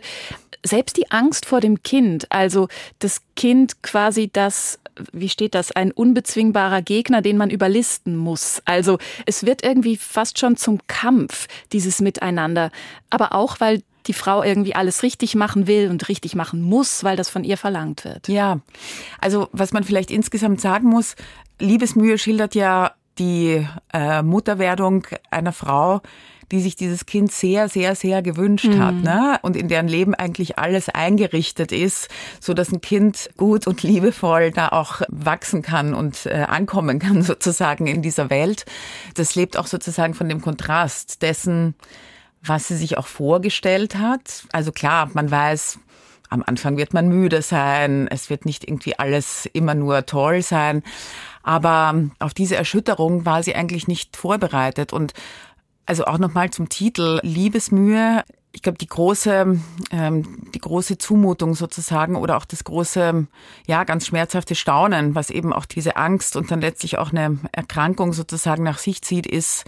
Selbst 0.63 0.97
die 0.97 1.09
Angst 1.11 1.45
vor 1.45 1.59
dem 1.59 1.81
Kind, 1.81 2.27
also 2.29 2.67
das 2.99 3.21
Kind 3.35 3.81
quasi 3.81 4.29
das, 4.31 4.79
wie 5.11 5.29
steht 5.29 5.55
das, 5.55 5.71
ein 5.71 5.91
unbezwingbarer 5.91 6.83
Gegner, 6.83 7.23
den 7.23 7.35
man 7.35 7.49
überlisten 7.49 8.15
muss. 8.15 8.61
Also 8.65 8.99
es 9.25 9.43
wird 9.45 9.63
irgendwie 9.63 9.97
fast 9.97 10.37
schon 10.37 10.57
zum 10.57 10.79
Kampf, 10.85 11.47
dieses 11.73 11.99
Miteinander. 11.99 12.69
Aber 13.09 13.33
auch, 13.33 13.59
weil 13.59 13.81
die 14.08 14.13
Frau 14.13 14.43
irgendwie 14.43 14.75
alles 14.75 15.03
richtig 15.03 15.36
machen 15.36 15.67
will 15.67 15.89
und 15.89 16.10
richtig 16.10 16.36
machen 16.36 16.62
muss, 16.62 17.03
weil 17.03 17.17
das 17.17 17.29
von 17.29 17.43
ihr 17.43 17.58
verlangt 17.58 18.05
wird. 18.05 18.27
Ja, 18.27 18.60
also 19.20 19.50
was 19.51 19.74
man 19.74 19.84
vielleicht 19.84 20.12
insgesamt 20.12 20.62
sagen 20.62 20.88
muss, 20.88 21.15
Liebesmühe 21.60 22.17
schildert 22.17 22.55
ja 22.55 22.93
die 23.20 23.65
äh, 23.93 24.22
Mutterwerdung 24.24 25.05
einer 25.29 25.51
Frau, 25.51 26.01
die 26.51 26.60
sich 26.60 26.75
dieses 26.75 27.05
Kind 27.05 27.31
sehr, 27.31 27.70
sehr, 27.70 27.96
sehr 27.96 28.22
gewünscht 28.22 28.67
mhm. 28.67 28.79
hat, 28.79 28.96
ne? 28.96 29.39
Und 29.41 29.55
in 29.55 29.70
deren 29.70 29.88
Leben 29.88 30.13
eigentlich 30.13 30.60
alles 30.60 30.89
eingerichtet 30.89 31.72
ist, 31.72 32.10
so 32.39 32.53
dass 32.53 32.72
ein 32.72 32.81
Kind 32.81 33.29
gut 33.38 33.67
und 33.67 33.84
liebevoll 33.84 34.51
da 34.51 34.70
auch 34.70 35.01
wachsen 35.08 35.62
kann 35.62 35.93
und 35.93 36.25
äh, 36.25 36.46
ankommen 36.48 37.00
kann 37.00 37.22
sozusagen 37.22 37.88
in 37.88 38.01
dieser 38.01 38.29
Welt. 38.29 38.65
Das 39.15 39.36
lebt 39.36 39.58
auch 39.58 39.67
sozusagen 39.67 40.13
von 40.13 40.27
dem 40.27 40.41
Kontrast 40.41 41.22
dessen, 41.22 41.75
was 42.43 42.67
sie 42.67 42.75
sich 42.75 42.98
auch 42.98 43.07
vorgestellt 43.07 43.95
hat. 43.95 44.45
Also 44.51 44.71
klar, 44.71 45.10
man 45.13 45.29
weiß, 45.29 45.79
am 46.29 46.43
Anfang 46.45 46.77
wird 46.77 46.93
man 46.93 47.10
müde 47.10 47.41
sein, 47.41 48.07
es 48.07 48.29
wird 48.29 48.45
nicht 48.45 48.63
irgendwie 48.63 48.98
alles 48.98 49.48
immer 49.53 49.75
nur 49.75 50.05
toll 50.05 50.41
sein, 50.41 50.81
aber 51.43 52.10
auf 52.19 52.33
diese 52.33 52.55
Erschütterung 52.55 53.25
war 53.25 53.43
sie 53.43 53.53
eigentlich 53.53 53.88
nicht 53.88 54.15
vorbereitet 54.15 54.93
und 54.93 55.13
also 55.86 56.05
auch 56.05 56.17
nochmal 56.17 56.50
zum 56.50 56.69
Titel 56.69 57.19
Liebesmühe. 57.21 58.24
ich 58.53 58.62
glaube, 58.62 58.77
die 58.77 58.88
große, 58.88 59.60
ähm, 59.91 60.51
die 60.53 60.60
große 60.60 60.98
Zumutung 60.98 61.53
sozusagen 61.53 62.15
oder 62.15 62.38
auch 62.38 62.45
das 62.45 62.63
große, 62.63 63.27
ja, 63.67 63.83
ganz 63.83 64.07
schmerzhafte 64.07 64.55
Staunen, 64.55 65.15
was 65.15 65.29
eben 65.29 65.51
auch 65.51 65.65
diese 65.65 65.98
Angst 65.98 66.36
und 66.36 66.51
dann 66.51 66.62
letztlich 66.62 66.98
auch 66.98 67.12
eine 67.12 67.39
Erkrankung 67.51 68.13
sozusagen 68.13 68.63
nach 68.63 68.77
sich 68.77 69.01
zieht, 69.01 69.25
ist 69.25 69.65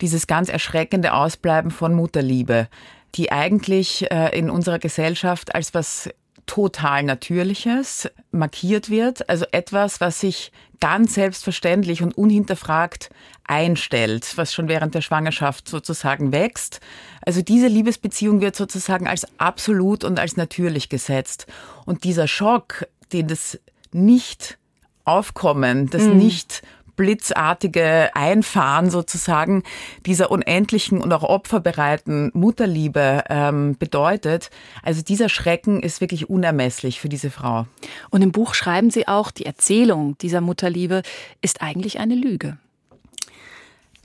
dieses 0.00 0.26
ganz 0.26 0.48
erschreckende 0.48 1.14
Ausbleiben 1.14 1.70
von 1.70 1.94
Mutterliebe, 1.94 2.68
die 3.14 3.32
eigentlich 3.32 4.10
äh, 4.10 4.36
in 4.38 4.50
unserer 4.50 4.78
Gesellschaft 4.78 5.54
als 5.54 5.74
was 5.74 6.10
total 6.46 7.02
Natürliches 7.02 8.08
markiert 8.30 8.88
wird, 8.88 9.28
also 9.28 9.44
etwas, 9.50 10.00
was 10.00 10.20
sich 10.20 10.52
ganz 10.80 11.14
selbstverständlich 11.14 12.02
und 12.02 12.16
unhinterfragt 12.16 13.10
einstellt, 13.44 14.32
was 14.36 14.52
schon 14.52 14.68
während 14.68 14.94
der 14.94 15.00
Schwangerschaft 15.00 15.68
sozusagen 15.68 16.32
wächst. 16.32 16.80
Also 17.24 17.42
diese 17.42 17.68
Liebesbeziehung 17.68 18.40
wird 18.40 18.56
sozusagen 18.56 19.06
als 19.06 19.26
absolut 19.38 20.04
und 20.04 20.18
als 20.18 20.36
natürlich 20.36 20.88
gesetzt. 20.88 21.46
Und 21.84 22.04
dieser 22.04 22.28
Schock, 22.28 22.86
den 23.12 23.28
das 23.28 23.58
nicht 23.92 24.58
Aufkommen, 25.04 25.88
das 25.88 26.02
mhm. 26.02 26.16
nicht 26.16 26.62
blitzartige 26.96 28.10
Einfahren 28.14 28.90
sozusagen 28.90 29.62
dieser 30.04 30.30
unendlichen 30.30 31.00
und 31.00 31.12
auch 31.12 31.22
opferbereiten 31.22 32.30
Mutterliebe 32.34 33.24
ähm, 33.28 33.76
bedeutet. 33.78 34.50
Also 34.82 35.02
dieser 35.02 35.28
Schrecken 35.28 35.82
ist 35.82 36.00
wirklich 36.00 36.28
unermesslich 36.28 37.00
für 37.00 37.08
diese 37.08 37.30
Frau. 37.30 37.66
Und 38.10 38.22
im 38.22 38.32
Buch 38.32 38.54
schreiben 38.54 38.90
Sie 38.90 39.06
auch, 39.08 39.30
die 39.30 39.46
Erzählung 39.46 40.16
dieser 40.18 40.40
Mutterliebe 40.40 41.02
ist 41.42 41.62
eigentlich 41.62 41.98
eine 41.98 42.14
Lüge. 42.14 42.58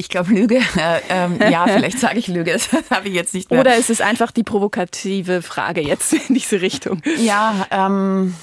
Ich 0.01 0.10
glaube 0.10 0.33
Lüge. 0.33 0.55
Äh, 0.75 1.00
ähm, 1.10 1.39
ja, 1.39 1.67
vielleicht 1.67 2.00
sage 2.00 2.17
ich 2.17 2.27
Lüge. 2.27 2.53
Das 2.53 2.69
habe 2.89 3.07
ich 3.07 3.13
jetzt 3.13 3.36
nicht 3.36 3.51
mehr. 3.51 3.60
Oder 3.60 3.77
ist 3.77 3.91
es 3.91 4.01
einfach 4.01 4.31
die 4.31 4.41
provokative 4.41 5.43
Frage 5.43 5.81
jetzt 5.81 6.13
in 6.13 6.33
diese 6.33 6.60
Richtung? 6.62 7.03
Ja, 7.19 7.67
ähm, 7.69 8.33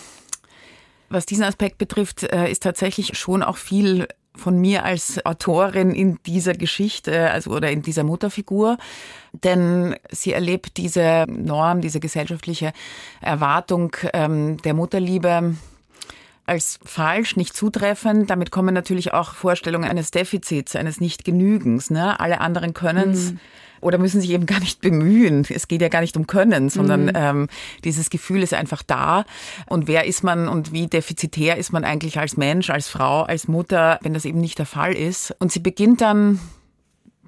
was 1.08 1.26
diesen 1.26 1.42
Aspekt 1.42 1.78
betrifft, 1.78 2.22
äh, 2.22 2.48
ist 2.48 2.62
tatsächlich 2.62 3.18
schon 3.18 3.42
auch 3.42 3.56
viel 3.56 4.06
von 4.38 4.58
mir 4.58 4.84
als 4.84 5.24
Autorin 5.26 5.90
in 5.90 6.18
dieser 6.26 6.54
Geschichte, 6.54 7.30
also 7.30 7.50
oder 7.50 7.70
in 7.70 7.82
dieser 7.82 8.04
Mutterfigur, 8.04 8.78
denn 9.32 9.96
sie 10.10 10.32
erlebt 10.32 10.76
diese 10.76 11.26
Norm, 11.28 11.80
diese 11.80 12.00
gesellschaftliche 12.00 12.72
Erwartung 13.20 13.94
ähm, 14.12 14.56
der 14.62 14.74
Mutterliebe 14.74 15.54
als 16.46 16.78
falsch, 16.82 17.36
nicht 17.36 17.54
zutreffend. 17.54 18.30
Damit 18.30 18.50
kommen 18.50 18.74
natürlich 18.74 19.12
auch 19.12 19.34
Vorstellungen 19.34 19.88
eines 19.88 20.10
Defizits, 20.10 20.76
eines 20.76 21.00
Nichtgenügens. 21.00 21.90
Ne? 21.90 22.18
Alle 22.18 22.40
anderen 22.40 22.72
können 22.72 23.10
es. 23.10 23.32
Mhm 23.32 23.40
oder 23.80 23.98
müssen 23.98 24.20
sich 24.20 24.30
eben 24.30 24.46
gar 24.46 24.60
nicht 24.60 24.80
bemühen. 24.80 25.46
Es 25.48 25.68
geht 25.68 25.82
ja 25.82 25.88
gar 25.88 26.00
nicht 26.00 26.16
um 26.16 26.26
Können, 26.26 26.68
sondern 26.68 27.06
mhm. 27.06 27.12
ähm, 27.14 27.48
dieses 27.84 28.10
Gefühl 28.10 28.42
ist 28.42 28.54
einfach 28.54 28.82
da. 28.82 29.24
Und 29.66 29.88
wer 29.88 30.06
ist 30.06 30.24
man 30.24 30.48
und 30.48 30.72
wie 30.72 30.86
defizitär 30.86 31.56
ist 31.56 31.72
man 31.72 31.84
eigentlich 31.84 32.18
als 32.18 32.36
Mensch, 32.36 32.70
als 32.70 32.88
Frau, 32.88 33.22
als 33.22 33.48
Mutter, 33.48 33.98
wenn 34.02 34.14
das 34.14 34.24
eben 34.24 34.40
nicht 34.40 34.58
der 34.58 34.66
Fall 34.66 34.92
ist? 34.94 35.34
Und 35.38 35.52
sie 35.52 35.60
beginnt 35.60 36.00
dann 36.00 36.40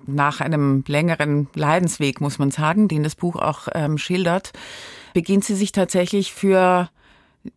nach 0.07 0.41
einem 0.41 0.85
längeren 0.87 1.49
Leidensweg, 1.55 2.21
muss 2.21 2.39
man 2.39 2.51
sagen, 2.51 2.89
den 2.89 3.03
das 3.03 3.15
Buch 3.15 3.37
auch 3.37 3.69
ähm, 3.75 3.99
schildert, 3.99 4.53
beginnt 5.15 5.45
sie 5.45 5.55
sich 5.55 5.73
tatsächlich 5.73 6.33
für 6.33 6.91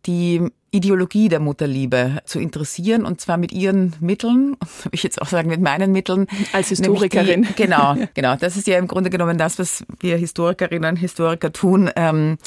die 0.06 0.48
Ideologie 0.70 1.28
der 1.28 1.40
Mutterliebe 1.40 2.20
zu 2.24 2.40
interessieren 2.40 3.04
und 3.04 3.20
zwar 3.20 3.36
mit 3.36 3.52
ihren 3.52 3.94
Mitteln, 4.00 4.56
habe 4.84 4.94
ich 4.94 5.02
jetzt 5.02 5.22
auch 5.22 5.28
sagen 5.28 5.48
mit 5.48 5.60
meinen 5.60 5.92
Mitteln. 5.92 6.26
Als 6.52 6.68
Historikerin. 6.68 7.42
Die, 7.42 7.54
genau, 7.54 7.96
genau. 8.14 8.36
Das 8.36 8.56
ist 8.56 8.66
ja 8.66 8.78
im 8.78 8.88
Grunde 8.88 9.10
genommen 9.10 9.38
das, 9.38 9.58
was 9.58 9.84
wir 10.00 10.16
Historikerinnen 10.16 10.90
und 10.90 10.96
Historiker 10.96 11.52
tun. 11.52 11.90
Ähm, 11.96 12.38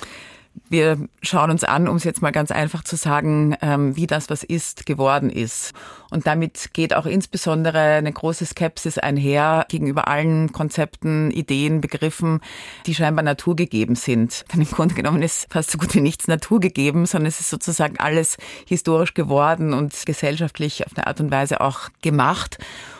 wir 0.69 0.97
schauen 1.21 1.51
uns 1.51 1.63
an, 1.63 1.87
um 1.87 1.97
es 1.97 2.03
jetzt 2.03 2.21
mal 2.21 2.31
ganz 2.31 2.51
einfach 2.51 2.83
zu 2.83 2.95
sagen, 2.95 3.55
ähm, 3.61 3.95
wie 3.95 4.07
das, 4.07 4.29
was 4.29 4.43
ist, 4.43 4.85
geworden 4.85 5.29
ist. 5.29 5.73
Und 6.09 6.25
damit 6.25 6.69
geht 6.73 6.93
auch 6.93 7.05
insbesondere 7.05 7.79
eine 7.79 8.11
große 8.11 8.45
Skepsis 8.45 8.97
einher 8.97 9.65
gegenüber 9.69 10.07
allen 10.07 10.51
Konzepten, 10.51 11.31
Ideen, 11.31 11.81
Begriffen, 11.81 12.41
die 12.85 12.95
scheinbar 12.95 13.23
naturgegeben 13.23 13.95
sind. 13.95 14.45
Denn 14.53 14.61
im 14.61 14.67
Grunde 14.67 14.95
genommen 14.95 15.21
ist 15.21 15.47
fast 15.51 15.71
so 15.71 15.77
gut 15.77 15.93
wie 15.95 16.01
nichts 16.01 16.27
naturgegeben, 16.27 17.05
sondern 17.05 17.27
es 17.27 17.39
ist 17.39 17.49
sozusagen 17.49 17.97
alles 17.99 18.37
historisch 18.65 19.13
geworden 19.13 19.73
und 19.73 20.05
gesellschaftlich 20.05 20.85
auf 20.85 20.93
eine 20.95 21.07
Art 21.07 21.19
und 21.19 21.31
Weise 21.31 21.61
auch 21.61 21.89
gemacht. 22.01 22.57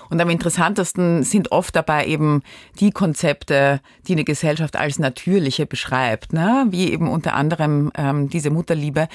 Und 0.10 0.22
am 0.22 0.30
interessantesten 0.30 1.24
sind 1.24 1.52
oft 1.52 1.76
dabei 1.76 2.06
eben 2.06 2.44
die 2.80 2.92
Konzepte, 2.92 3.82
die 4.08 4.14
eine 4.14 4.24
Gesellschaft 4.24 4.76
als 4.76 5.00
natürliche 5.00 5.66
beschreibt, 5.66 6.34
ne? 6.34 6.68
wie 6.70 6.92
eben 6.92 7.10
unter 7.10 7.34
anderem 7.34 7.92
ähm, 7.96 8.30
diese 8.30 8.50
Mutterliebe, 8.50 9.08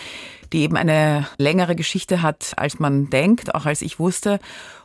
die 0.53 0.63
eben 0.63 0.77
eine 0.77 1.27
längere 1.39 1.77
Geschichte 1.77 2.23
hat, 2.23 2.53
als 2.57 2.79
man 2.79 3.11
denkt, 3.11 3.55
auch 3.55 3.67
als 3.67 3.83
ich 3.83 3.99
wusste. 3.99 4.39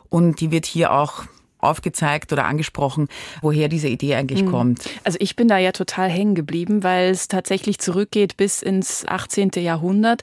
Und 0.08 0.40
die 0.40 0.50
wird 0.50 0.66
hier 0.66 0.92
auch 0.92 1.24
aufgezeigt 1.60 2.32
oder 2.32 2.44
angesprochen, 2.44 3.08
woher 3.42 3.68
diese 3.68 3.88
Idee 3.88 4.14
eigentlich 4.14 4.44
mhm. 4.44 4.50
kommt. 4.50 4.90
Also 5.04 5.18
ich 5.20 5.36
bin 5.36 5.48
da 5.48 5.58
ja 5.58 5.72
total 5.72 6.08
hängen 6.08 6.34
geblieben, 6.34 6.82
weil 6.82 7.10
es 7.10 7.28
tatsächlich 7.28 7.78
zurückgeht 7.78 8.36
bis 8.36 8.62
ins 8.62 9.06
18. 9.06 9.50
Jahrhundert 9.56 10.22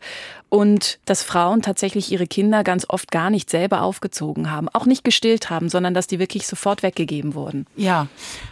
und 0.49 0.99
dass 1.05 1.23
Frauen 1.23 1.61
tatsächlich 1.61 2.11
ihre 2.11 2.27
Kinder 2.27 2.63
ganz 2.63 2.85
oft 2.87 3.11
gar 3.11 3.29
nicht 3.29 3.49
selber 3.49 3.81
aufgezogen 3.81 4.51
haben, 4.51 4.69
auch 4.69 4.85
nicht 4.85 5.03
gestillt 5.03 5.49
haben, 5.49 5.69
sondern 5.69 5.93
dass 5.93 6.07
die 6.07 6.19
wirklich 6.19 6.47
sofort 6.47 6.83
weggegeben 6.83 7.33
wurden. 7.33 7.65
Ja, 7.75 8.07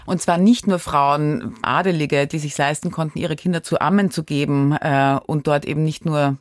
und 0.06 0.22
zwar 0.22 0.38
nicht 0.38 0.68
nur 0.68 0.80
Frauen, 0.80 1.56
Adelige, 1.62 2.28
die 2.28 2.40
sich 2.40 2.58
leisten 2.58 2.92
konnten, 2.92 3.20
ihre 3.20 3.36
Kinder 3.36 3.64
zu 3.64 3.80
Ammen 3.80 4.12
zu 4.12 4.24
geben 4.24 4.74
äh, 4.74 5.20
und 5.26 5.48
dort 5.48 5.66
eben 5.66 5.84
nicht 5.84 6.06
nur 6.06 6.38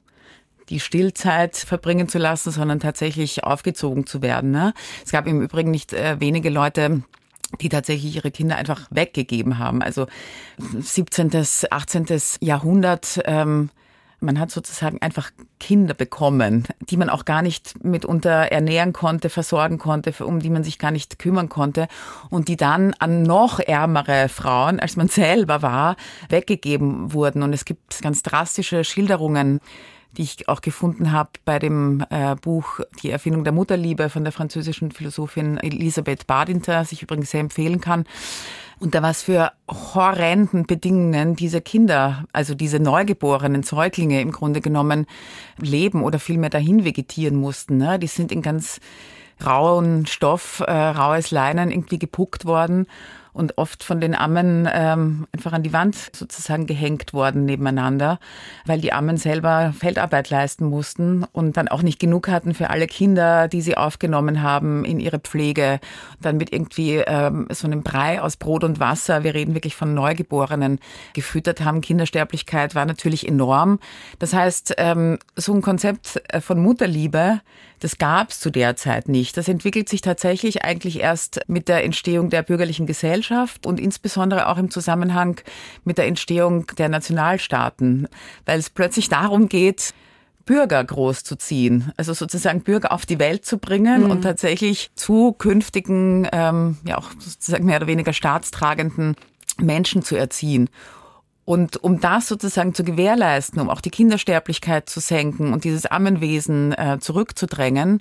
die 0.72 0.80
Stillzeit 0.80 1.56
verbringen 1.56 2.08
zu 2.08 2.18
lassen, 2.18 2.50
sondern 2.50 2.80
tatsächlich 2.80 3.44
aufgezogen 3.44 4.06
zu 4.06 4.22
werden. 4.22 4.50
Ne? 4.50 4.72
Es 5.04 5.12
gab 5.12 5.26
im 5.26 5.42
Übrigen 5.42 5.70
nicht 5.70 5.92
äh, 5.92 6.18
wenige 6.18 6.48
Leute, 6.48 7.02
die 7.60 7.68
tatsächlich 7.68 8.16
ihre 8.16 8.30
Kinder 8.30 8.56
einfach 8.56 8.86
weggegeben 8.90 9.58
haben. 9.58 9.82
Also 9.82 10.06
17., 10.78 11.30
18. 11.70 12.06
Jahrhundert. 12.40 13.20
Ähm, 13.26 13.68
man 14.20 14.38
hat 14.38 14.52
sozusagen 14.52 15.02
einfach 15.02 15.30
Kinder 15.58 15.94
bekommen, 15.94 16.64
die 16.88 16.96
man 16.96 17.10
auch 17.10 17.24
gar 17.24 17.42
nicht 17.42 17.84
mitunter 17.84 18.30
ernähren 18.30 18.92
konnte, 18.92 19.28
versorgen 19.28 19.78
konnte, 19.78 20.14
um 20.24 20.38
die 20.38 20.48
man 20.48 20.62
sich 20.62 20.78
gar 20.78 20.92
nicht 20.92 21.18
kümmern 21.18 21.48
konnte 21.48 21.88
und 22.30 22.46
die 22.46 22.56
dann 22.56 22.94
an 23.00 23.24
noch 23.24 23.58
ärmere 23.58 24.28
Frauen, 24.28 24.78
als 24.80 24.96
man 24.96 25.08
selber 25.08 25.60
war, 25.60 25.96
weggegeben 26.28 27.12
wurden. 27.12 27.42
Und 27.42 27.52
es 27.52 27.64
gibt 27.64 28.00
ganz 28.00 28.22
drastische 28.22 28.84
Schilderungen 28.84 29.60
die 30.16 30.22
ich 30.22 30.48
auch 30.48 30.60
gefunden 30.60 31.12
habe 31.12 31.30
bei 31.44 31.58
dem 31.58 32.04
äh, 32.10 32.34
Buch 32.36 32.80
Die 33.02 33.10
Erfindung 33.10 33.44
der 33.44 33.52
Mutterliebe 33.52 34.08
von 34.10 34.24
der 34.24 34.32
französischen 34.32 34.90
Philosophin 34.90 35.58
Elisabeth 35.58 36.26
Badinter, 36.26 36.74
das 36.74 36.92
ich 36.92 37.02
übrigens 37.02 37.30
sehr 37.30 37.40
empfehlen 37.40 37.80
kann. 37.80 38.04
Und 38.78 38.94
da 38.94 39.02
was 39.02 39.22
für 39.22 39.52
horrenden 39.68 40.66
Bedingungen 40.66 41.36
diese 41.36 41.60
Kinder, 41.60 42.24
also 42.32 42.54
diese 42.54 42.80
neugeborenen 42.80 43.62
Säuglinge 43.62 44.20
im 44.20 44.32
Grunde 44.32 44.60
genommen 44.60 45.06
leben 45.58 46.02
oder 46.02 46.18
vielmehr 46.18 46.50
dahin 46.50 46.84
vegetieren 46.84 47.36
mussten. 47.36 47.76
Ne? 47.76 47.98
Die 47.98 48.08
sind 48.08 48.32
in 48.32 48.42
ganz 48.42 48.80
rauen 49.44 50.06
Stoff, 50.06 50.60
äh, 50.66 50.72
raues 50.72 51.30
Leinen 51.30 51.70
irgendwie 51.70 51.98
gepuckt 51.98 52.44
worden 52.44 52.86
und 53.32 53.58
oft 53.58 53.82
von 53.82 54.00
den 54.00 54.14
Ammen 54.14 54.68
ähm, 54.72 55.26
einfach 55.32 55.52
an 55.52 55.62
die 55.62 55.72
Wand 55.72 55.96
sozusagen 56.12 56.66
gehängt 56.66 57.14
worden 57.14 57.44
nebeneinander, 57.44 58.18
weil 58.66 58.80
die 58.80 58.92
Ammen 58.92 59.16
selber 59.16 59.72
Feldarbeit 59.78 60.30
leisten 60.30 60.66
mussten 60.66 61.24
und 61.32 61.56
dann 61.56 61.68
auch 61.68 61.82
nicht 61.82 61.98
genug 61.98 62.28
hatten 62.28 62.54
für 62.54 62.70
alle 62.70 62.86
Kinder, 62.86 63.48
die 63.48 63.62
sie 63.62 63.76
aufgenommen 63.76 64.42
haben 64.42 64.84
in 64.84 65.00
ihre 65.00 65.18
Pflege. 65.18 65.80
Und 66.16 66.24
dann 66.24 66.36
mit 66.36 66.52
irgendwie 66.52 66.96
ähm, 66.96 67.46
so 67.50 67.66
einem 67.66 67.82
Brei 67.82 68.20
aus 68.20 68.36
Brot 68.36 68.64
und 68.64 68.80
Wasser, 68.80 69.24
wir 69.24 69.34
reden 69.34 69.54
wirklich 69.54 69.76
von 69.76 69.94
Neugeborenen, 69.94 70.78
gefüttert 71.14 71.62
haben. 71.64 71.80
Kindersterblichkeit 71.80 72.74
war 72.74 72.84
natürlich 72.84 73.26
enorm. 73.26 73.78
Das 74.18 74.34
heißt, 74.34 74.74
ähm, 74.78 75.18
so 75.36 75.54
ein 75.54 75.62
Konzept 75.62 76.22
äh, 76.28 76.40
von 76.40 76.60
Mutterliebe, 76.60 77.40
das 77.82 77.98
gab 77.98 78.30
es 78.30 78.38
zu 78.38 78.50
der 78.50 78.76
Zeit 78.76 79.08
nicht. 79.08 79.36
Das 79.36 79.48
entwickelt 79.48 79.88
sich 79.88 80.02
tatsächlich 80.02 80.64
eigentlich 80.64 81.00
erst 81.00 81.40
mit 81.48 81.66
der 81.66 81.82
Entstehung 81.82 82.30
der 82.30 82.42
bürgerlichen 82.42 82.86
Gesellschaft 82.86 83.66
und 83.66 83.80
insbesondere 83.80 84.46
auch 84.46 84.56
im 84.56 84.70
Zusammenhang 84.70 85.40
mit 85.84 85.98
der 85.98 86.06
Entstehung 86.06 86.66
der 86.78 86.88
Nationalstaaten, 86.88 88.06
weil 88.46 88.60
es 88.60 88.70
plötzlich 88.70 89.08
darum 89.08 89.48
geht, 89.48 89.94
Bürger 90.44 90.84
großzuziehen, 90.84 91.92
also 91.96 92.14
sozusagen 92.14 92.62
Bürger 92.62 92.92
auf 92.92 93.04
die 93.04 93.18
Welt 93.18 93.44
zu 93.44 93.58
bringen 93.58 94.04
mhm. 94.04 94.10
und 94.10 94.22
tatsächlich 94.22 94.90
zu 94.94 95.32
künftigen, 95.32 96.28
ähm, 96.32 96.78
ja 96.86 96.98
auch 96.98 97.10
sozusagen 97.18 97.66
mehr 97.66 97.78
oder 97.78 97.88
weniger 97.88 98.12
staatstragenden 98.12 99.16
Menschen 99.58 100.02
zu 100.02 100.14
erziehen. 100.14 100.68
Und 101.44 101.82
um 101.82 102.00
das 102.00 102.28
sozusagen 102.28 102.72
zu 102.72 102.84
gewährleisten, 102.84 103.60
um 103.60 103.68
auch 103.68 103.80
die 103.80 103.90
Kindersterblichkeit 103.90 104.88
zu 104.88 105.00
senken 105.00 105.52
und 105.52 105.64
dieses 105.64 105.86
Ammenwesen 105.86 106.72
äh, 106.72 106.98
zurückzudrängen, 107.00 108.00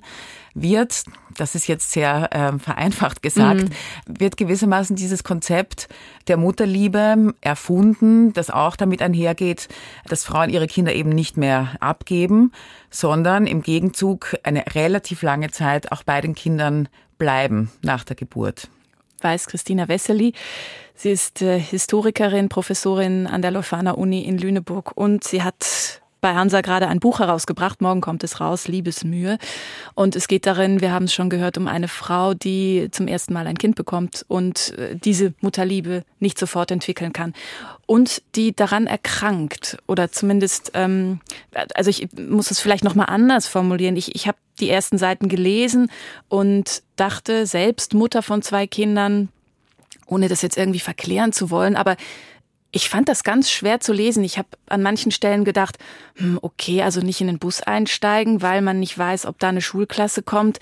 wird, 0.54 1.04
das 1.36 1.56
ist 1.56 1.66
jetzt 1.66 1.90
sehr 1.90 2.28
äh, 2.32 2.58
vereinfacht 2.58 3.20
gesagt, 3.20 3.62
mhm. 3.62 3.70
wird 4.06 4.36
gewissermaßen 4.36 4.94
dieses 4.94 5.24
Konzept 5.24 5.88
der 6.28 6.36
Mutterliebe 6.36 7.34
erfunden, 7.40 8.32
das 8.32 8.50
auch 8.50 8.76
damit 8.76 9.02
einhergeht, 9.02 9.68
dass 10.06 10.24
Frauen 10.24 10.50
ihre 10.50 10.68
Kinder 10.68 10.94
eben 10.94 11.10
nicht 11.10 11.36
mehr 11.36 11.70
abgeben, 11.80 12.52
sondern 12.90 13.48
im 13.48 13.62
Gegenzug 13.62 14.36
eine 14.44 14.64
relativ 14.74 15.22
lange 15.22 15.50
Zeit 15.50 15.90
auch 15.90 16.04
bei 16.04 16.20
den 16.20 16.36
Kindern 16.36 16.88
bleiben 17.18 17.72
nach 17.82 18.04
der 18.04 18.14
Geburt 18.14 18.68
weiß 19.22 19.46
Christina 19.46 19.88
Wessely. 19.88 20.32
Sie 20.94 21.10
ist 21.10 21.42
äh, 21.42 21.58
Historikerin, 21.58 22.48
Professorin 22.48 23.26
an 23.26 23.42
der 23.42 23.50
Leuphana 23.50 23.92
Uni 23.92 24.22
in 24.22 24.38
Lüneburg 24.38 24.92
und 24.94 25.24
sie 25.24 25.42
hat 25.42 26.01
bei 26.22 26.34
Hansa 26.34 26.62
gerade 26.62 26.88
ein 26.88 27.00
Buch 27.00 27.18
herausgebracht. 27.18 27.82
Morgen 27.82 28.00
kommt 28.00 28.24
es 28.24 28.40
raus, 28.40 28.68
Liebesmühe. 28.68 29.38
Und 29.94 30.16
es 30.16 30.28
geht 30.28 30.46
darin, 30.46 30.80
wir 30.80 30.92
haben 30.92 31.04
es 31.04 31.12
schon 31.12 31.28
gehört, 31.28 31.58
um 31.58 31.66
eine 31.66 31.88
Frau, 31.88 32.32
die 32.32 32.88
zum 32.92 33.08
ersten 33.08 33.34
Mal 33.34 33.46
ein 33.46 33.58
Kind 33.58 33.74
bekommt 33.74 34.24
und 34.28 34.78
äh, 34.78 34.96
diese 34.96 35.34
Mutterliebe 35.40 36.04
nicht 36.20 36.38
sofort 36.38 36.70
entwickeln 36.70 37.12
kann. 37.12 37.34
Und 37.86 38.22
die 38.36 38.54
daran 38.54 38.86
erkrankt 38.86 39.76
oder 39.88 40.12
zumindest, 40.12 40.70
ähm, 40.74 41.20
also 41.74 41.90
ich 41.90 42.08
muss 42.16 42.52
es 42.52 42.60
vielleicht 42.60 42.84
noch 42.84 42.94
mal 42.94 43.06
anders 43.06 43.48
formulieren. 43.48 43.96
Ich, 43.96 44.14
ich 44.14 44.28
habe 44.28 44.38
die 44.60 44.70
ersten 44.70 44.98
Seiten 44.98 45.28
gelesen 45.28 45.90
und 46.28 46.84
dachte, 46.94 47.46
selbst 47.46 47.94
Mutter 47.94 48.22
von 48.22 48.42
zwei 48.42 48.68
Kindern, 48.68 49.28
ohne 50.06 50.28
das 50.28 50.40
jetzt 50.42 50.56
irgendwie 50.56 50.78
verklären 50.78 51.32
zu 51.32 51.50
wollen, 51.50 51.74
aber 51.74 51.96
ich 52.72 52.88
fand 52.88 53.08
das 53.08 53.22
ganz 53.22 53.50
schwer 53.50 53.80
zu 53.80 53.92
lesen. 53.92 54.24
Ich 54.24 54.38
habe 54.38 54.48
an 54.66 54.82
manchen 54.82 55.12
Stellen 55.12 55.44
gedacht, 55.44 55.78
hm, 56.16 56.38
okay, 56.40 56.82
also 56.82 57.00
nicht 57.00 57.20
in 57.20 57.26
den 57.26 57.38
Bus 57.38 57.60
einsteigen, 57.60 58.40
weil 58.40 58.62
man 58.62 58.80
nicht 58.80 58.96
weiß, 58.96 59.26
ob 59.26 59.38
da 59.38 59.50
eine 59.50 59.60
Schulklasse 59.60 60.22
kommt. 60.22 60.58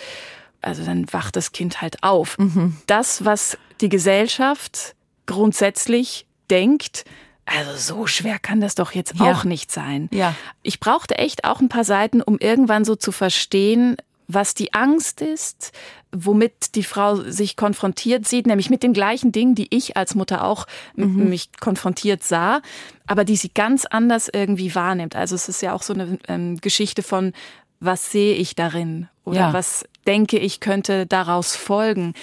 Also 0.60 0.84
dann 0.84 1.10
wacht 1.12 1.36
das 1.36 1.52
Kind 1.52 1.80
halt 1.80 2.02
auf. 2.02 2.36
Mhm. 2.38 2.76
Das, 2.86 3.24
was 3.24 3.56
die 3.80 3.88
Gesellschaft 3.88 4.96
grundsätzlich 5.26 6.26
denkt, 6.50 7.04
also 7.46 7.76
so 7.76 8.06
schwer 8.06 8.38
kann 8.38 8.60
das 8.60 8.74
doch 8.74 8.92
jetzt 8.92 9.14
ja. 9.18 9.32
auch 9.32 9.44
nicht 9.44 9.72
sein. 9.72 10.08
Ja. 10.12 10.34
Ich 10.62 10.78
brauchte 10.78 11.16
echt 11.18 11.44
auch 11.44 11.60
ein 11.60 11.68
paar 11.68 11.84
Seiten, 11.84 12.22
um 12.22 12.38
irgendwann 12.38 12.84
so 12.84 12.96
zu 12.96 13.12
verstehen, 13.12 13.96
was 14.34 14.54
die 14.54 14.72
Angst 14.72 15.20
ist, 15.20 15.72
womit 16.12 16.74
die 16.74 16.82
Frau 16.82 17.16
sich 17.16 17.56
konfrontiert 17.56 18.26
sieht, 18.26 18.46
nämlich 18.46 18.70
mit 18.70 18.82
den 18.82 18.92
gleichen 18.92 19.32
Dingen, 19.32 19.54
die 19.54 19.68
ich 19.70 19.96
als 19.96 20.14
Mutter 20.14 20.44
auch 20.44 20.66
mhm. 20.96 21.28
mich 21.28 21.50
konfrontiert 21.60 22.22
sah, 22.22 22.62
aber 23.06 23.24
die 23.24 23.36
sie 23.36 23.50
ganz 23.50 23.86
anders 23.86 24.28
irgendwie 24.32 24.74
wahrnimmt. 24.74 25.16
Also 25.16 25.34
es 25.34 25.48
ist 25.48 25.62
ja 25.62 25.72
auch 25.72 25.82
so 25.82 25.94
eine 25.94 26.18
ähm, 26.28 26.60
Geschichte 26.60 27.02
von, 27.02 27.32
was 27.80 28.10
sehe 28.10 28.34
ich 28.34 28.54
darin 28.54 29.08
oder 29.24 29.40
ja. 29.40 29.52
was 29.52 29.84
denke 30.06 30.38
ich 30.38 30.60
könnte 30.60 31.06
daraus 31.06 31.56
folgen. 31.56 32.14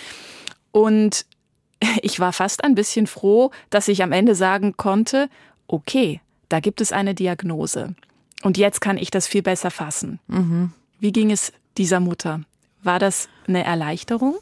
Und 0.72 1.26
ich 2.02 2.20
war 2.20 2.34
fast 2.34 2.64
ein 2.64 2.76
bisschen 2.76 3.08
froh, 3.08 3.52
dass 3.70 3.88
ich 3.88 4.04
am 4.04 4.12
Ende 4.12 4.36
sagen 4.36 4.76
konnte, 4.78 5.30
okay, 5.68 6.22
da 6.50 6.60
gibt 6.60 6.82
es 6.82 6.92
eine 6.92 7.14
Diagnose. 7.14 7.96
Und 8.44 8.58
jetzt 8.58 8.82
kann 8.82 8.98
ich 8.98 9.12
das 9.12 9.28
viel 9.28 9.42
besser 9.42 9.72
fassen. 9.72 10.20
Mhm. 10.28 10.72
Wie 11.00 11.12
ging 11.12 11.32
es 11.32 11.52
dieser 11.77 12.00
Mutter? 12.00 12.41
War 12.84 13.00
das 13.00 13.29
eine 13.48 13.63
Erleichterung 13.63 14.36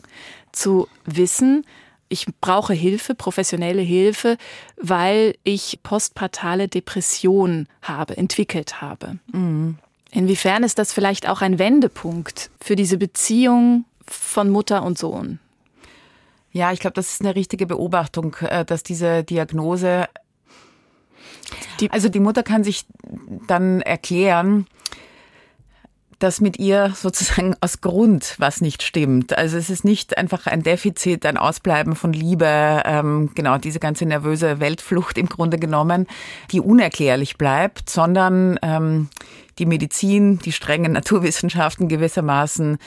zu 0.51 0.87
wissen, 1.05 1.65
ich 2.07 2.27
brauche 2.39 2.73
Hilfe, 2.73 3.15
professionelle 3.15 3.81
Hilfe, 3.81 4.37
weil 4.77 5.35
ich 5.43 5.79
postpartale 5.83 6.67
Depression 6.67 7.67
habe, 7.81 8.15
entwickelt 8.15 8.81
habe. 8.81 9.17
Mhm. 9.31 9.77
Inwiefern 10.11 10.63
ist 10.63 10.79
das 10.79 10.93
vielleicht 10.93 11.27
auch 11.27 11.41
ein 11.41 11.59
Wendepunkt 11.59 12.51
für 12.61 12.75
diese 12.75 12.97
Beziehung 12.97 13.85
von 14.07 14.49
Mutter 14.49 14.83
und 14.83 14.97
Sohn? 14.97 15.39
Ja, 16.51 16.71
ich 16.71 16.79
glaube, 16.79 16.93
das 16.93 17.11
ist 17.11 17.21
eine 17.21 17.35
richtige 17.35 17.65
Beobachtung, 17.65 18.35
äh, 18.39 18.63
dass 18.63 18.83
diese 18.83 19.25
Diagnose, 19.25 20.07
die, 21.81 21.91
also 21.91 22.07
die 22.07 22.21
Mutter 22.21 22.43
kann 22.43 22.63
sich 22.63 22.85
dann 23.47 23.81
erklären, 23.81 24.67
dass 26.19 26.41
mit 26.41 26.57
ihr 26.59 26.93
sozusagen 26.95 27.55
aus 27.61 27.81
Grund 27.81 28.35
was 28.37 28.61
nicht 28.61 28.83
stimmt. 28.83 29.37
Also 29.37 29.57
es 29.57 29.69
ist 29.69 29.83
nicht 29.83 30.17
einfach 30.17 30.47
ein 30.47 30.63
Defizit, 30.63 31.25
ein 31.25 31.37
Ausbleiben 31.37 31.95
von 31.95 32.13
Liebe, 32.13 32.81
ähm, 32.85 33.31
genau 33.35 33.57
diese 33.57 33.79
ganze 33.79 34.05
nervöse 34.05 34.59
Weltflucht 34.59 35.17
im 35.17 35.27
Grunde 35.27 35.57
genommen, 35.57 36.07
die 36.51 36.59
unerklärlich 36.59 37.37
bleibt, 37.37 37.89
sondern 37.89 38.59
ähm, 38.61 39.09
die 39.59 39.65
Medizin, 39.65 40.39
die 40.39 40.51
strengen 40.51 40.91
Naturwissenschaften 40.91 41.87
gewissermaßen 41.87 42.77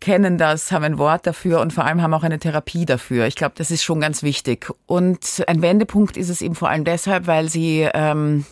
kennen 0.00 0.36
das, 0.36 0.70
haben 0.70 0.84
ein 0.84 0.98
Wort 0.98 1.26
dafür 1.26 1.60
und 1.60 1.72
vor 1.72 1.84
allem 1.86 2.02
haben 2.02 2.12
auch 2.12 2.24
eine 2.24 2.38
Therapie 2.38 2.84
dafür. 2.84 3.26
Ich 3.26 3.36
glaube, 3.36 3.54
das 3.56 3.70
ist 3.70 3.82
schon 3.82 4.00
ganz 4.00 4.22
wichtig. 4.22 4.70
Und 4.84 5.42
ein 5.46 5.62
Wendepunkt 5.62 6.18
ist 6.18 6.28
es 6.28 6.42
eben 6.42 6.54
vor 6.54 6.68
allem 6.68 6.84
deshalb, 6.84 7.26
weil 7.26 7.48
sie 7.48 7.88
ähm, 7.94 8.44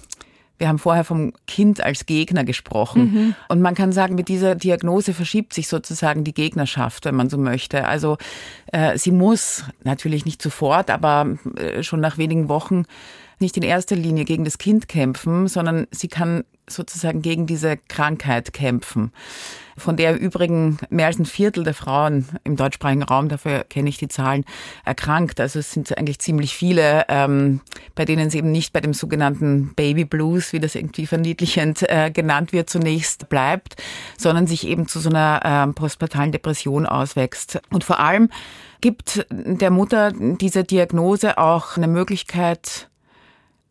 wir 0.63 0.69
haben 0.69 0.79
vorher 0.79 1.03
vom 1.03 1.33
Kind 1.49 1.83
als 1.83 2.07
Gegner 2.07 2.45
gesprochen. 2.45 3.03
Mhm. 3.03 3.35
Und 3.49 3.61
man 3.61 3.75
kann 3.75 3.91
sagen, 3.91 4.15
mit 4.15 4.29
dieser 4.29 4.55
Diagnose 4.55 5.13
verschiebt 5.13 5.53
sich 5.53 5.67
sozusagen 5.67 6.23
die 6.23 6.33
Gegnerschaft, 6.33 7.05
wenn 7.05 7.17
man 7.17 7.29
so 7.29 7.37
möchte. 7.37 7.89
Also 7.89 8.17
äh, 8.73 8.97
sie 8.97 9.11
muss 9.11 9.65
natürlich 9.83 10.25
nicht 10.25 10.41
sofort, 10.41 10.89
aber 10.89 11.37
äh, 11.57 11.83
schon 11.83 11.99
nach 11.99 12.17
wenigen 12.17 12.49
Wochen 12.49 12.85
nicht 13.43 13.57
in 13.59 13.63
erster 13.63 13.97
Linie 13.97 14.25
gegen 14.25 14.45
das 14.45 14.57
Kind 14.57 14.89
kämpfen, 14.89 15.49
sondern 15.49 15.87
sie 15.91 16.09
kann 16.09 16.45
sozusagen 16.69 17.21
gegen 17.21 17.47
diese 17.47 17.77
Krankheit 17.77 18.53
kämpfen 18.55 19.13
von 19.77 19.97
der 19.97 20.19
Übrigen 20.19 20.79
mehr 20.91 21.07
als 21.07 21.19
ein 21.19 21.25
Viertel 21.25 21.65
der 21.65 21.75
Frauen 21.75 22.27
im 22.45 22.57
deutschsprachigen 22.57 23.03
Raum, 23.03 23.29
dafür 23.29 23.65
kenne 23.65 23.89
ich 23.89 23.99
die 23.99 24.09
Zahlen, 24.09 24.45
erkrankt. 24.85 25.41
Also 25.41 25.59
es 25.59 25.73
sind 25.73 25.97
eigentlich 25.97 26.19
ziemlich 26.19 26.55
viele, 26.55 27.05
ähm, 27.09 27.61
bei 27.95 28.05
denen 28.05 28.29
es 28.29 28.35
eben 28.35 28.53
nicht 28.53 28.73
bei 28.73 28.81
dem 28.81 28.95
sogenannten 28.95 29.75
Baby 29.75 30.05
Blues, 30.05 30.53
wie 30.53 30.61
das 30.61 30.75
irgendwie 30.75 31.07
verniedlichend 31.07 31.83
äh, 31.89 32.11
genannt 32.11 32.53
wird, 32.53 32.71
zunächst 32.71 33.29
bleibt, 33.29 33.77
sondern 34.19 34.47
sich 34.47 34.67
eben 34.67 34.87
zu 34.87 35.01
so 35.01 35.11
einer 35.11 35.41
ähm, 35.45 35.75
postpartalen 35.75 36.33
Depression 36.33 36.87
auswächst. 36.87 37.61
Und 37.71 37.85
vor 37.85 38.01
allem 38.01 38.31
gibt 38.81 39.27
der 39.31 39.71
Mutter 39.71 40.13
diese 40.13 40.65
Diagnose 40.65 41.39
auch 41.39 41.77
eine 41.77 41.89
Möglichkeit 41.89 42.89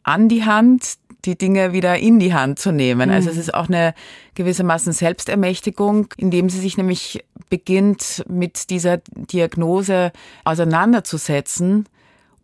an 0.03 0.29
die 0.29 0.45
Hand, 0.45 0.95
die 1.25 1.37
Dinge 1.37 1.73
wieder 1.73 1.99
in 1.99 2.19
die 2.19 2.33
Hand 2.33 2.59
zu 2.59 2.71
nehmen. 2.71 3.09
Mhm. 3.09 3.15
Also 3.15 3.29
es 3.29 3.37
ist 3.37 3.53
auch 3.53 3.67
eine 3.67 3.93
gewissermaßen 4.35 4.93
Selbstermächtigung, 4.93 6.07
indem 6.17 6.49
sie 6.49 6.59
sich 6.59 6.77
nämlich 6.77 7.23
beginnt, 7.49 8.23
mit 8.27 8.69
dieser 8.69 8.97
Diagnose 8.97 10.11
auseinanderzusetzen 10.45 11.87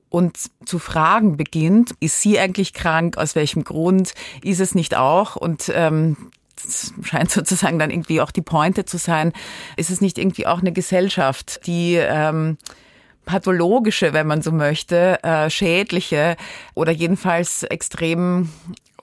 und 0.10 0.38
zu 0.66 0.80
fragen 0.80 1.38
beginnt, 1.38 1.92
ist 2.00 2.22
sie 2.22 2.40
eigentlich 2.40 2.74
krank, 2.74 3.18
aus 3.18 3.36
welchem 3.36 3.64
Grund, 3.64 4.14
ist 4.44 4.60
es 4.60 4.76
nicht 4.76 4.96
auch? 4.96 5.36
Und 5.36 5.72
ähm, 5.74 6.18
das 6.56 6.94
scheint 7.04 7.32
sozusagen 7.32 7.80
dann 7.80 7.90
irgendwie 7.90 8.22
auch 8.22 8.32
die 8.32 8.42
Pointe 8.42 8.86
zu 8.86 8.98
sein, 8.98 9.34
ist 9.76 9.90
es 9.90 10.02
nicht 10.02 10.18
irgendwie 10.18 10.48
auch 10.48 10.60
eine 10.60 10.72
Gesellschaft, 10.72 11.66
die 11.66 11.96
ähm, 11.96 12.58
pathologische, 13.28 14.14
wenn 14.14 14.26
man 14.26 14.42
so 14.42 14.52
möchte, 14.52 15.22
äh, 15.24 15.52
schädliche 15.52 16.36
oder 16.74 16.92
jedenfalls 16.92 17.62
extrem 17.64 18.50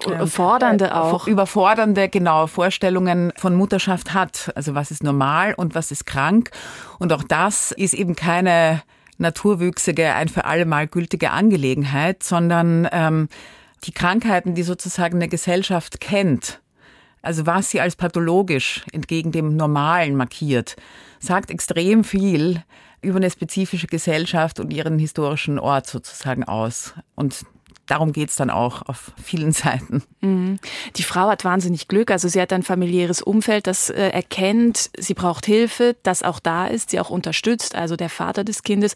äh, 0.05 0.27
fordernde 0.27 0.97
auch 0.97 1.29
überfordernde 1.29 2.09
genau 2.09 2.49
Vorstellungen 2.49 3.33
von 3.37 3.55
Mutterschaft 3.55 4.15
hat. 4.15 4.51
Also 4.57 4.75
was 4.75 4.91
ist 4.91 5.05
normal 5.05 5.55
und 5.55 5.77
was 5.77 5.93
ist 5.93 6.07
krank 6.07 6.51
und 6.99 7.13
auch 7.13 7.23
das 7.23 7.71
ist 7.71 7.95
eben 7.95 8.17
keine 8.17 8.83
naturwüchsige, 9.19 10.15
ein 10.15 10.29
für 10.29 10.47
alle 10.47 10.65
Mal 10.65 10.89
gültige 10.89 11.31
Angelegenheit, 11.31 12.25
sondern 12.25 12.89
ähm, 12.91 13.29
die 13.85 13.93
Krankheiten, 13.93 14.55
die 14.55 14.65
sozusagen 14.65 15.17
eine 15.19 15.29
Gesellschaft 15.29 16.01
kennt, 16.01 16.61
also 17.23 17.47
was 17.47 17.71
sie 17.71 17.81
als 17.81 17.95
pathologisch 17.95 18.85
entgegen 18.93 19.33
dem 19.33 19.57
Normalen 19.57 20.17
markiert, 20.17 20.77
sagt 21.21 21.51
extrem 21.51 22.05
viel 22.05 22.63
über 23.05 23.17
eine 23.17 23.31
spezifische 23.31 23.87
Gesellschaft 23.87 24.61
und 24.61 24.73
ihren 24.73 24.99
historischen 24.99 25.59
Ort 25.59 25.87
sozusagen 25.87 26.45
aus. 26.45 26.95
Und 27.15 27.45
darum 27.87 28.13
geht's 28.13 28.37
dann 28.37 28.51
auch 28.51 28.83
auf 28.83 29.13
vielen 29.23 29.53
Seiten. 29.53 30.03
Mhm. 30.21 30.59
Die 30.97 31.03
Frau 31.03 31.29
hat 31.29 31.45
wahnsinnig 31.45 31.89
Glück. 31.89 32.11
Also 32.11 32.29
sie 32.29 32.41
hat 32.41 32.53
ein 32.53 32.63
familiäres 32.63 33.23
Umfeld, 33.23 33.67
das 33.67 33.91
äh, 33.91 34.09
erkennt, 34.09 34.91
sie 34.99 35.15
braucht 35.15 35.47
Hilfe, 35.47 35.97
das 36.03 36.23
auch 36.23 36.41
da 36.41 36.67
ist, 36.67 36.91
sie 36.91 37.01
auch 37.01 37.11
unterstützt. 37.11 37.75
Also 37.75 37.97
der 37.97 38.09
Vater 38.09 38.45
des 38.45 38.63
Kindes 38.63 38.95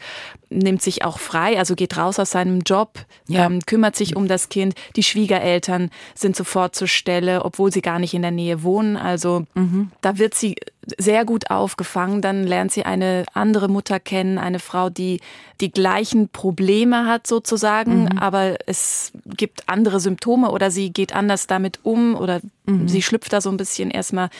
nimmt 0.51 0.83
sich 0.83 1.05
auch 1.05 1.19
frei, 1.19 1.59
also 1.59 1.75
geht 1.75 1.97
raus 1.97 2.19
aus 2.19 2.31
seinem 2.31 2.61
Job, 2.61 2.99
ja. 3.29 3.47
ähm, 3.47 3.61
kümmert 3.67 3.97
sich 3.97 4.17
um 4.17 4.29
das 4.29 4.49
Kind. 4.49 4.75
Die 4.97 5.03
Schwiegereltern 5.03 5.91
sind 6.15 6.37
sofort 6.37 6.75
zur 6.75 6.89
Stelle, 6.89 7.45
obwohl 7.45 7.73
sie 7.73 7.83
gar 7.83 7.99
nicht 7.99 8.15
in 8.15 8.23
der 8.23 8.31
Nähe 8.31 8.63
wohnen. 8.63 8.97
Also 8.97 9.45
mhm. 9.55 9.91
da 10.01 10.19
wird 10.19 10.35
sie 10.35 10.57
sehr 10.97 11.25
gut 11.25 11.51
aufgefangen. 11.51 12.23
Dann 12.23 12.45
lernt 12.45 12.73
sie 12.73 12.85
eine 12.85 13.25
andere 13.35 13.69
Mutter 13.69 14.01
kennen, 14.01 14.39
eine 14.39 14.59
Frau, 14.59 14.91
die 14.91 15.21
die 15.61 15.71
gleichen 15.71 16.29
Probleme 16.29 17.07
hat 17.07 17.27
sozusagen, 17.27 18.05
mhm. 18.05 18.19
aber 18.19 18.57
es 18.67 19.13
gibt 19.27 19.69
andere 19.69 20.01
Symptome 20.01 20.51
oder 20.51 20.71
sie 20.71 20.93
geht 20.93 21.15
anders 21.15 21.47
damit 21.47 21.81
um 21.83 22.15
oder 22.15 22.41
mhm. 22.67 22.89
sie 22.89 23.03
schlüpft 23.03 23.33
da 23.33 23.41
so 23.41 23.51
ein 23.51 23.57
bisschen 23.57 23.91
erstmal 23.91 24.31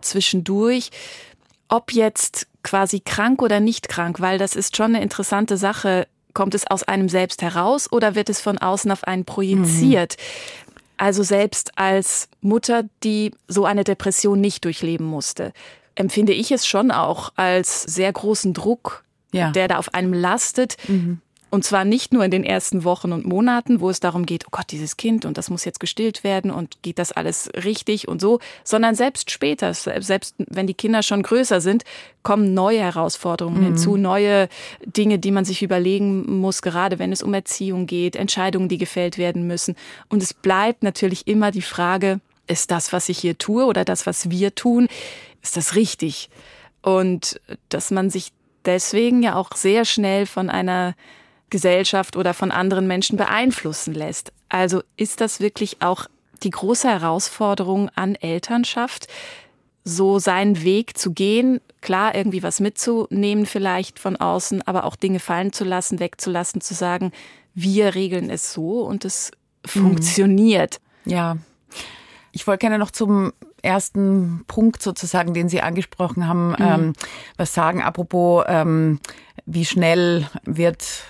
zwischendurch. 0.00 0.90
Ob 1.68 1.92
jetzt 1.92 2.46
quasi 2.62 3.00
krank 3.00 3.42
oder 3.42 3.60
nicht 3.60 3.88
krank, 3.88 4.20
weil 4.20 4.38
das 4.38 4.56
ist 4.56 4.76
schon 4.76 4.94
eine 4.94 5.02
interessante 5.02 5.56
Sache. 5.56 6.06
Kommt 6.32 6.54
es 6.54 6.66
aus 6.66 6.84
einem 6.84 7.08
selbst 7.08 7.42
heraus 7.42 7.90
oder 7.90 8.14
wird 8.14 8.30
es 8.30 8.40
von 8.40 8.58
außen 8.58 8.90
auf 8.90 9.04
einen 9.04 9.24
projiziert? 9.24 10.16
Mhm. 10.16 10.68
Also 10.98 11.22
selbst 11.22 11.78
als 11.78 12.28
Mutter, 12.40 12.84
die 13.04 13.32
so 13.46 13.64
eine 13.64 13.84
Depression 13.84 14.40
nicht 14.40 14.64
durchleben 14.64 15.06
musste, 15.06 15.52
empfinde 15.98 16.32
ich 16.32 16.52
es 16.52 16.66
schon 16.66 16.90
auch 16.90 17.32
als 17.36 17.82
sehr 17.82 18.12
großen 18.12 18.54
Druck, 18.54 19.04
ja. 19.32 19.50
der 19.50 19.68
da 19.68 19.78
auf 19.78 19.94
einem 19.94 20.12
lastet. 20.12 20.76
Mhm. 20.86 21.20
Und 21.50 21.64
zwar 21.64 21.86
nicht 21.86 22.12
nur 22.12 22.22
in 22.26 22.30
den 22.30 22.44
ersten 22.44 22.84
Wochen 22.84 23.10
und 23.10 23.26
Monaten, 23.26 23.80
wo 23.80 23.88
es 23.88 24.00
darum 24.00 24.26
geht, 24.26 24.44
oh 24.46 24.50
Gott, 24.50 24.66
dieses 24.70 24.98
Kind 24.98 25.24
und 25.24 25.38
das 25.38 25.48
muss 25.48 25.64
jetzt 25.64 25.80
gestillt 25.80 26.22
werden 26.22 26.50
und 26.50 26.82
geht 26.82 26.98
das 26.98 27.10
alles 27.10 27.50
richtig 27.64 28.06
und 28.06 28.20
so, 28.20 28.38
sondern 28.64 28.94
selbst 28.94 29.30
später, 29.30 29.72
selbst 29.72 30.34
wenn 30.36 30.66
die 30.66 30.74
Kinder 30.74 31.02
schon 31.02 31.22
größer 31.22 31.62
sind, 31.62 31.84
kommen 32.22 32.52
neue 32.52 32.80
Herausforderungen 32.80 33.60
mhm. 33.60 33.64
hinzu, 33.64 33.96
neue 33.96 34.50
Dinge, 34.84 35.18
die 35.18 35.30
man 35.30 35.46
sich 35.46 35.62
überlegen 35.62 36.38
muss, 36.38 36.60
gerade 36.60 36.98
wenn 36.98 37.12
es 37.12 37.22
um 37.22 37.32
Erziehung 37.32 37.86
geht, 37.86 38.14
Entscheidungen, 38.14 38.68
die 38.68 38.78
gefällt 38.78 39.16
werden 39.16 39.46
müssen. 39.46 39.74
Und 40.10 40.22
es 40.22 40.34
bleibt 40.34 40.82
natürlich 40.82 41.26
immer 41.26 41.50
die 41.50 41.62
Frage, 41.62 42.20
ist 42.46 42.70
das, 42.70 42.92
was 42.92 43.08
ich 43.08 43.18
hier 43.18 43.38
tue 43.38 43.64
oder 43.64 43.86
das, 43.86 44.06
was 44.06 44.30
wir 44.30 44.54
tun, 44.54 44.88
ist 45.42 45.56
das 45.56 45.74
richtig? 45.74 46.30
Und 46.82 47.40
dass 47.68 47.90
man 47.90 48.10
sich 48.10 48.32
deswegen 48.64 49.22
ja 49.22 49.34
auch 49.34 49.54
sehr 49.54 49.84
schnell 49.84 50.26
von 50.26 50.50
einer 50.50 50.94
Gesellschaft 51.50 52.16
oder 52.16 52.34
von 52.34 52.50
anderen 52.50 52.86
Menschen 52.86 53.16
beeinflussen 53.16 53.94
lässt. 53.94 54.32
Also 54.48 54.82
ist 54.96 55.20
das 55.20 55.40
wirklich 55.40 55.80
auch 55.80 56.06
die 56.42 56.50
große 56.50 56.88
Herausforderung 56.88 57.90
an 57.94 58.14
Elternschaft, 58.14 59.08
so 59.84 60.18
seinen 60.18 60.62
Weg 60.62 60.98
zu 60.98 61.12
gehen, 61.12 61.60
klar 61.80 62.14
irgendwie 62.14 62.42
was 62.42 62.60
mitzunehmen 62.60 63.46
vielleicht 63.46 63.98
von 63.98 64.16
außen, 64.16 64.62
aber 64.66 64.84
auch 64.84 64.96
Dinge 64.96 65.18
fallen 65.18 65.52
zu 65.52 65.64
lassen, 65.64 65.98
wegzulassen, 65.98 66.60
zu 66.60 66.74
sagen, 66.74 67.12
wir 67.54 67.94
regeln 67.94 68.28
es 68.30 68.52
so 68.52 68.82
und 68.82 69.04
es 69.04 69.30
mhm. 69.64 69.80
funktioniert. 69.80 70.80
Ja. 71.06 71.38
Ich 72.32 72.46
wollte 72.46 72.60
gerne 72.60 72.78
noch 72.78 72.90
zum 72.90 73.32
ersten 73.62 74.44
Punkt 74.46 74.82
sozusagen, 74.82 75.34
den 75.34 75.48
Sie 75.48 75.60
angesprochen 75.60 76.26
haben, 76.26 76.50
mhm. 76.50 76.56
ähm, 76.60 76.92
was 77.36 77.54
sagen, 77.54 77.82
apropos, 77.82 78.44
ähm, 78.48 79.00
wie 79.46 79.64
schnell 79.64 80.26
wird 80.44 81.04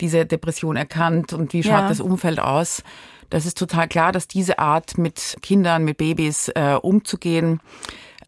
diese 0.00 0.26
Depression 0.26 0.76
erkannt 0.76 1.32
und 1.32 1.52
wie 1.52 1.62
schaut 1.62 1.72
ja. 1.72 1.88
das 1.88 2.00
Umfeld 2.00 2.40
aus. 2.40 2.82
Das 3.28 3.46
ist 3.46 3.58
total 3.58 3.86
klar, 3.86 4.12
dass 4.12 4.26
diese 4.26 4.58
Art 4.58 4.98
mit 4.98 5.36
Kindern, 5.40 5.84
mit 5.84 5.98
Babys 5.98 6.48
äh, 6.48 6.76
umzugehen, 6.80 7.60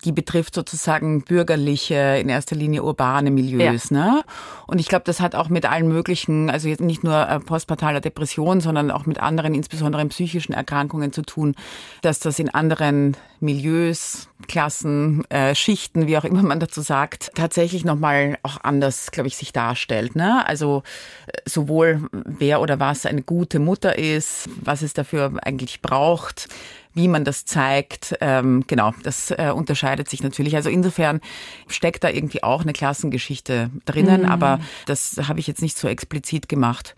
die 0.04 0.12
betrifft 0.12 0.54
sozusagen 0.54 1.22
bürgerliche, 1.22 2.18
in 2.20 2.28
erster 2.28 2.56
Linie 2.56 2.82
urbane 2.82 3.30
Milieus. 3.30 3.90
Ja. 3.90 3.96
Ne? 3.96 4.22
Und 4.66 4.78
ich 4.78 4.88
glaube, 4.88 5.04
das 5.04 5.20
hat 5.20 5.34
auch 5.34 5.48
mit 5.48 5.66
allen 5.66 5.88
möglichen, 5.88 6.50
also 6.50 6.68
jetzt 6.68 6.80
nicht 6.80 7.04
nur 7.04 7.28
äh, 7.28 7.40
postpartaler 7.40 8.00
Depression, 8.00 8.60
sondern 8.60 8.90
auch 8.90 9.06
mit 9.06 9.20
anderen, 9.20 9.54
insbesondere 9.54 10.04
psychischen 10.06 10.52
Erkrankungen 10.52 11.12
zu 11.12 11.22
tun, 11.22 11.54
dass 12.02 12.18
das 12.18 12.38
in 12.38 12.48
anderen 12.48 13.16
Milieus, 13.40 14.28
Klassen, 14.48 15.24
äh, 15.30 15.54
Schichten, 15.54 16.06
wie 16.06 16.16
auch 16.16 16.24
immer 16.24 16.42
man 16.42 16.60
dazu 16.60 16.80
sagt, 16.80 17.30
tatsächlich 17.34 17.84
nochmal 17.84 18.38
auch 18.42 18.58
anders, 18.62 19.10
glaube 19.10 19.28
ich, 19.28 19.36
sich 19.36 19.52
darstellt. 19.52 20.16
Ne? 20.16 20.46
Also 20.46 20.82
äh, 21.26 21.38
sowohl 21.44 22.08
wer 22.12 22.60
oder 22.60 22.80
was 22.80 23.06
eine 23.06 23.22
gute 23.22 23.58
Mutter 23.58 23.98
ist, 23.98 24.48
was 24.60 24.82
es 24.82 24.94
dafür 24.94 25.32
eigentlich 25.42 25.82
braucht, 25.82 26.48
wie 26.94 27.08
man 27.08 27.24
das 27.24 27.44
zeigt. 27.44 28.16
Ähm, 28.20 28.64
genau, 28.66 28.92
das 29.02 29.30
äh, 29.30 29.52
unterscheidet 29.54 30.08
sich 30.08 30.22
natürlich. 30.22 30.56
Also 30.56 30.70
insofern 30.70 31.20
steckt 31.66 32.04
da 32.04 32.08
irgendwie 32.08 32.42
auch 32.42 32.62
eine 32.62 32.72
Klassengeschichte 32.72 33.70
drinnen, 33.84 34.22
mhm. 34.22 34.28
aber 34.28 34.60
das 34.86 35.20
habe 35.28 35.40
ich 35.40 35.46
jetzt 35.46 35.62
nicht 35.62 35.76
so 35.76 35.88
explizit 35.88 36.48
gemacht. 36.48 36.94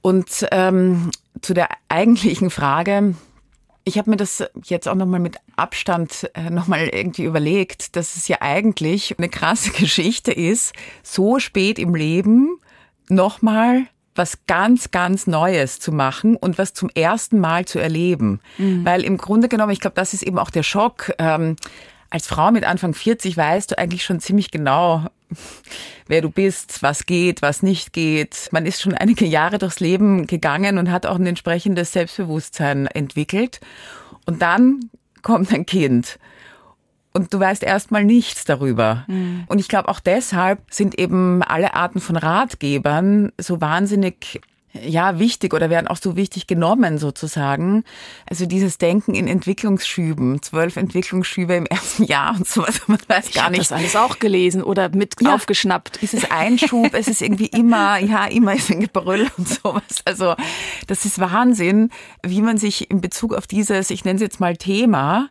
Und 0.00 0.46
ähm, 0.50 1.10
zu 1.40 1.54
der 1.54 1.68
eigentlichen 1.88 2.50
Frage, 2.50 3.14
ich 3.84 3.98
habe 3.98 4.10
mir 4.10 4.16
das 4.16 4.44
jetzt 4.64 4.88
auch 4.88 4.94
nochmal 4.94 5.20
mit 5.20 5.36
Abstand 5.56 6.30
äh, 6.34 6.50
nochmal 6.50 6.88
irgendwie 6.88 7.24
überlegt, 7.24 7.96
dass 7.96 8.16
es 8.16 8.28
ja 8.28 8.38
eigentlich 8.40 9.16
eine 9.18 9.28
krasse 9.28 9.70
Geschichte 9.78 10.32
ist, 10.32 10.72
so 11.02 11.38
spät 11.38 11.78
im 11.78 11.94
Leben 11.94 12.58
nochmal 13.08 13.86
was 14.14 14.38
ganz, 14.46 14.90
ganz 14.90 15.26
Neues 15.26 15.80
zu 15.80 15.92
machen 15.92 16.36
und 16.36 16.58
was 16.58 16.74
zum 16.74 16.90
ersten 16.94 17.38
Mal 17.38 17.64
zu 17.64 17.78
erleben. 17.78 18.40
Mhm. 18.58 18.84
Weil 18.84 19.02
im 19.04 19.16
Grunde 19.16 19.48
genommen, 19.48 19.72
ich 19.72 19.80
glaube, 19.80 19.96
das 19.96 20.12
ist 20.12 20.22
eben 20.22 20.38
auch 20.38 20.50
der 20.50 20.62
Schock. 20.62 21.12
Ähm, 21.18 21.56
als 22.10 22.26
Frau 22.26 22.50
mit 22.50 22.64
Anfang 22.64 22.92
40 22.92 23.36
weißt 23.36 23.70
du 23.70 23.78
eigentlich 23.78 24.04
schon 24.04 24.20
ziemlich 24.20 24.50
genau, 24.50 25.06
wer 26.08 26.20
du 26.20 26.30
bist, 26.30 26.82
was 26.82 27.06
geht, 27.06 27.40
was 27.40 27.62
nicht 27.62 27.94
geht. 27.94 28.48
Man 28.52 28.66
ist 28.66 28.82
schon 28.82 28.94
einige 28.94 29.24
Jahre 29.24 29.58
durchs 29.58 29.80
Leben 29.80 30.26
gegangen 30.26 30.76
und 30.76 30.90
hat 30.90 31.06
auch 31.06 31.16
ein 31.16 31.26
entsprechendes 31.26 31.92
Selbstbewusstsein 31.92 32.86
entwickelt. 32.86 33.60
Und 34.26 34.42
dann 34.42 34.90
kommt 35.22 35.52
ein 35.52 35.64
Kind 35.64 36.18
und 37.12 37.32
du 37.32 37.40
weißt 37.40 37.62
erstmal 37.62 38.04
nichts 38.04 38.44
darüber. 38.44 39.04
Mhm. 39.06 39.44
Und 39.46 39.58
ich 39.58 39.68
glaube, 39.68 39.88
auch 39.88 40.00
deshalb 40.00 40.60
sind 40.70 40.98
eben 40.98 41.42
alle 41.42 41.74
Arten 41.74 42.00
von 42.00 42.16
Ratgebern 42.16 43.32
so 43.38 43.60
wahnsinnig 43.60 44.40
ja, 44.80 45.18
wichtig 45.18 45.52
oder 45.52 45.68
werden 45.70 45.86
auch 45.86 45.98
so 45.98 46.16
wichtig 46.16 46.46
genommen 46.46 46.98
sozusagen. 46.98 47.84
Also 48.28 48.46
dieses 48.46 48.78
Denken 48.78 49.14
in 49.14 49.28
Entwicklungsschüben, 49.28 50.40
zwölf 50.42 50.76
Entwicklungsschübe 50.76 51.54
im 51.54 51.66
ersten 51.66 52.04
Jahr 52.04 52.34
und 52.34 52.48
sowas, 52.48 52.80
man 52.86 52.98
weiß 53.06 53.28
ich 53.28 53.34
gar 53.34 53.50
nicht. 53.50 53.62
Ich 53.62 53.68
das 53.68 53.78
alles 53.78 53.96
auch 53.96 54.18
gelesen 54.18 54.62
oder 54.62 54.88
mit 54.88 55.14
ja. 55.20 55.34
aufgeschnappt. 55.34 56.02
Ist 56.02 56.14
es 56.14 56.30
ein 56.30 56.58
Schub, 56.58 56.94
es 56.94 57.08
ist 57.08 57.20
irgendwie 57.20 57.46
immer, 57.46 57.98
ja, 57.98 58.24
immer 58.26 58.54
ist 58.54 58.70
ein 58.70 58.80
Gebrüll 58.80 59.28
und 59.36 59.48
sowas. 59.48 60.00
Also 60.04 60.34
das 60.86 61.04
ist 61.04 61.20
Wahnsinn, 61.20 61.90
wie 62.22 62.40
man 62.40 62.56
sich 62.56 62.90
in 62.90 63.00
Bezug 63.00 63.34
auf 63.34 63.46
dieses, 63.46 63.90
ich 63.90 64.04
nenne 64.04 64.16
es 64.16 64.22
jetzt 64.22 64.40
mal 64.40 64.56
Thema, 64.56 65.28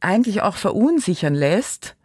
eigentlich 0.00 0.42
auch 0.42 0.56
verunsichern 0.56 1.34
lässt, 1.34 1.96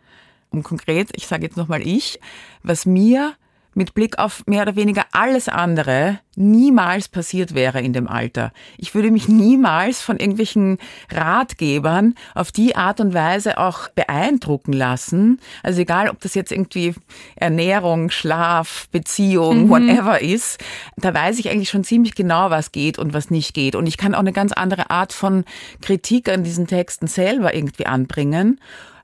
um 0.49 0.63
konkret, 0.63 1.10
ich 1.13 1.27
sage 1.27 1.43
jetzt 1.43 1.58
nochmal 1.58 1.86
ich, 1.86 2.19
was 2.63 2.86
mir 2.86 3.36
mit 3.73 3.93
Blick 3.93 4.19
auf 4.19 4.43
mehr 4.45 4.63
oder 4.63 4.75
weniger 4.75 5.05
alles 5.12 5.47
andere 5.47 6.19
niemals 6.36 7.10
passiert 7.10 7.53
wäre 7.53 7.81
in 7.81 7.93
dem 7.93 8.07
Alter. 8.07 8.51
Ich 8.77 8.95
würde 8.95 9.12
mich 9.12 9.27
niemals 9.27 10.01
von 10.01 10.17
irgendwelchen 10.17 10.77
Ratgebern 11.12 12.15
auf 12.36 12.51
die 12.51 12.75
Art 12.75 12.99
und 12.99 13.13
Weise 13.13 13.57
auch 13.57 13.89
beeindrucken 13.89 14.73
lassen. 14.73 15.39
Also 15.62 15.81
egal, 15.81 16.10
ob 16.10 16.19
das 16.21 16.34
jetzt 16.34 16.51
irgendwie 16.51 16.93
Ernährung, 17.36 18.12
Schlaf, 18.12 18.88
Beziehung, 18.91 19.65
mhm. 19.65 19.69
whatever 19.69 20.21
ist, 20.21 20.63
da 20.97 21.13
weiß 21.13 21.39
ich 21.39 21.49
eigentlich 21.49 21.69
schon 21.69 21.84
ziemlich 21.84 22.15
genau, 22.15 22.49
was 22.49 22.71
geht 22.71 22.97
und 22.97 23.13
was 23.13 23.29
nicht 23.29 23.53
geht. 23.53 23.75
Und 23.75 23.88
ich 23.88 23.97
kann 23.97 24.15
auch 24.15 24.19
eine 24.19 24.34
ganz 24.34 24.53
andere 24.53 24.89
Art 24.89 25.13
von 25.13 25.43
Kritik 25.81 26.29
an 26.29 26.43
diesen 26.43 26.67
Texten 26.67 27.07
selber 27.07 27.53
irgendwie 27.53 27.86
anbringen. 27.86 28.60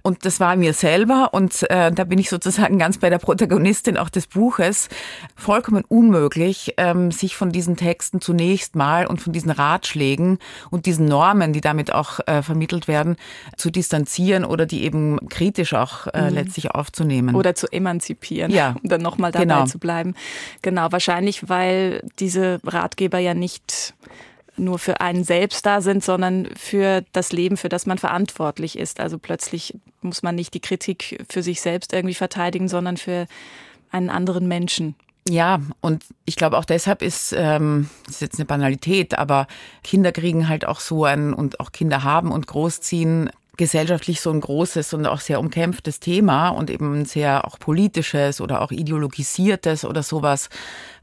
Und 0.07 0.23
das 0.23 0.39
war 0.39 0.55
mir 0.55 0.71
selber, 0.71 1.33
und 1.33 1.69
äh, 1.69 1.91
da 1.91 2.05
bin 2.05 2.17
ich 2.17 2.29
sozusagen 2.29 2.79
ganz 2.79 2.97
bei 2.97 3.09
der 3.09 3.17
Protagonistin 3.17 3.97
auch 3.97 4.07
des 4.07 4.27
Buches, 4.27 4.87
vollkommen 5.35 5.83
unmöglich, 5.85 6.75
ähm, 6.77 7.11
sich 7.11 7.35
von 7.35 7.51
diesen 7.51 7.75
Texten 7.75 8.21
zunächst 8.21 8.77
mal 8.77 9.05
und 9.05 9.21
von 9.21 9.33
diesen 9.33 9.51
Ratschlägen 9.51 10.39
und 10.71 10.85
diesen 10.85 11.07
Normen, 11.07 11.51
die 11.51 11.59
damit 11.59 11.91
auch 11.91 12.21
äh, 12.25 12.41
vermittelt 12.41 12.87
werden, 12.87 13.17
zu 13.57 13.69
distanzieren 13.69 14.45
oder 14.45 14.65
die 14.65 14.85
eben 14.85 15.19
kritisch 15.27 15.73
auch 15.73 16.07
äh, 16.13 16.29
mhm. 16.29 16.35
letztlich 16.35 16.71
aufzunehmen. 16.71 17.35
Oder 17.35 17.53
zu 17.53 17.67
emanzipieren, 17.67 18.49
ja. 18.53 18.77
um 18.81 18.87
dann 18.87 19.01
nochmal 19.01 19.33
dabei 19.33 19.43
genau. 19.43 19.65
zu 19.65 19.77
bleiben. 19.77 20.15
Genau, 20.61 20.89
wahrscheinlich, 20.89 21.49
weil 21.49 22.01
diese 22.17 22.61
Ratgeber 22.63 23.19
ja 23.19 23.33
nicht 23.33 23.93
nur 24.57 24.79
für 24.79 25.01
einen 25.01 25.23
selbst 25.23 25.65
da 25.65 25.81
sind, 25.81 26.03
sondern 26.03 26.49
für 26.55 27.03
das 27.13 27.31
Leben, 27.31 27.57
für 27.57 27.69
das 27.69 27.85
man 27.85 27.97
verantwortlich 27.97 28.77
ist. 28.77 28.99
Also 28.99 29.17
plötzlich 29.17 29.75
muss 30.01 30.23
man 30.23 30.35
nicht 30.35 30.53
die 30.53 30.59
Kritik 30.59 31.23
für 31.29 31.43
sich 31.43 31.61
selbst 31.61 31.93
irgendwie 31.93 32.15
verteidigen, 32.15 32.67
sondern 32.67 32.97
für 32.97 33.27
einen 33.91 34.09
anderen 34.09 34.47
Menschen. 34.47 34.95
Ja, 35.29 35.59
und 35.81 36.05
ich 36.25 36.37
glaube 36.37 36.57
auch 36.57 36.65
deshalb 36.65 37.01
ist, 37.01 37.33
ähm, 37.37 37.89
ist 38.07 38.21
jetzt 38.21 38.39
eine 38.39 38.45
Banalität, 38.45 39.17
aber 39.17 39.47
Kinder 39.83 40.11
kriegen 40.11 40.47
halt 40.47 40.65
auch 40.65 40.79
so 40.79 41.03
ein 41.03 41.33
und 41.33 41.59
auch 41.59 41.73
Kinder 41.73 42.03
haben 42.03 42.31
und 42.31 42.47
großziehen 42.47 43.29
gesellschaftlich 43.57 44.21
so 44.21 44.31
ein 44.31 44.39
großes 44.39 44.93
und 44.93 45.05
auch 45.07 45.19
sehr 45.19 45.39
umkämpftes 45.39 45.99
Thema 45.99 46.49
und 46.49 46.69
eben 46.69 47.01
ein 47.01 47.05
sehr 47.05 47.45
auch 47.45 47.59
politisches 47.59 48.39
oder 48.39 48.61
auch 48.61 48.71
ideologisiertes 48.71 49.83
oder 49.83 50.03
sowas, 50.03 50.49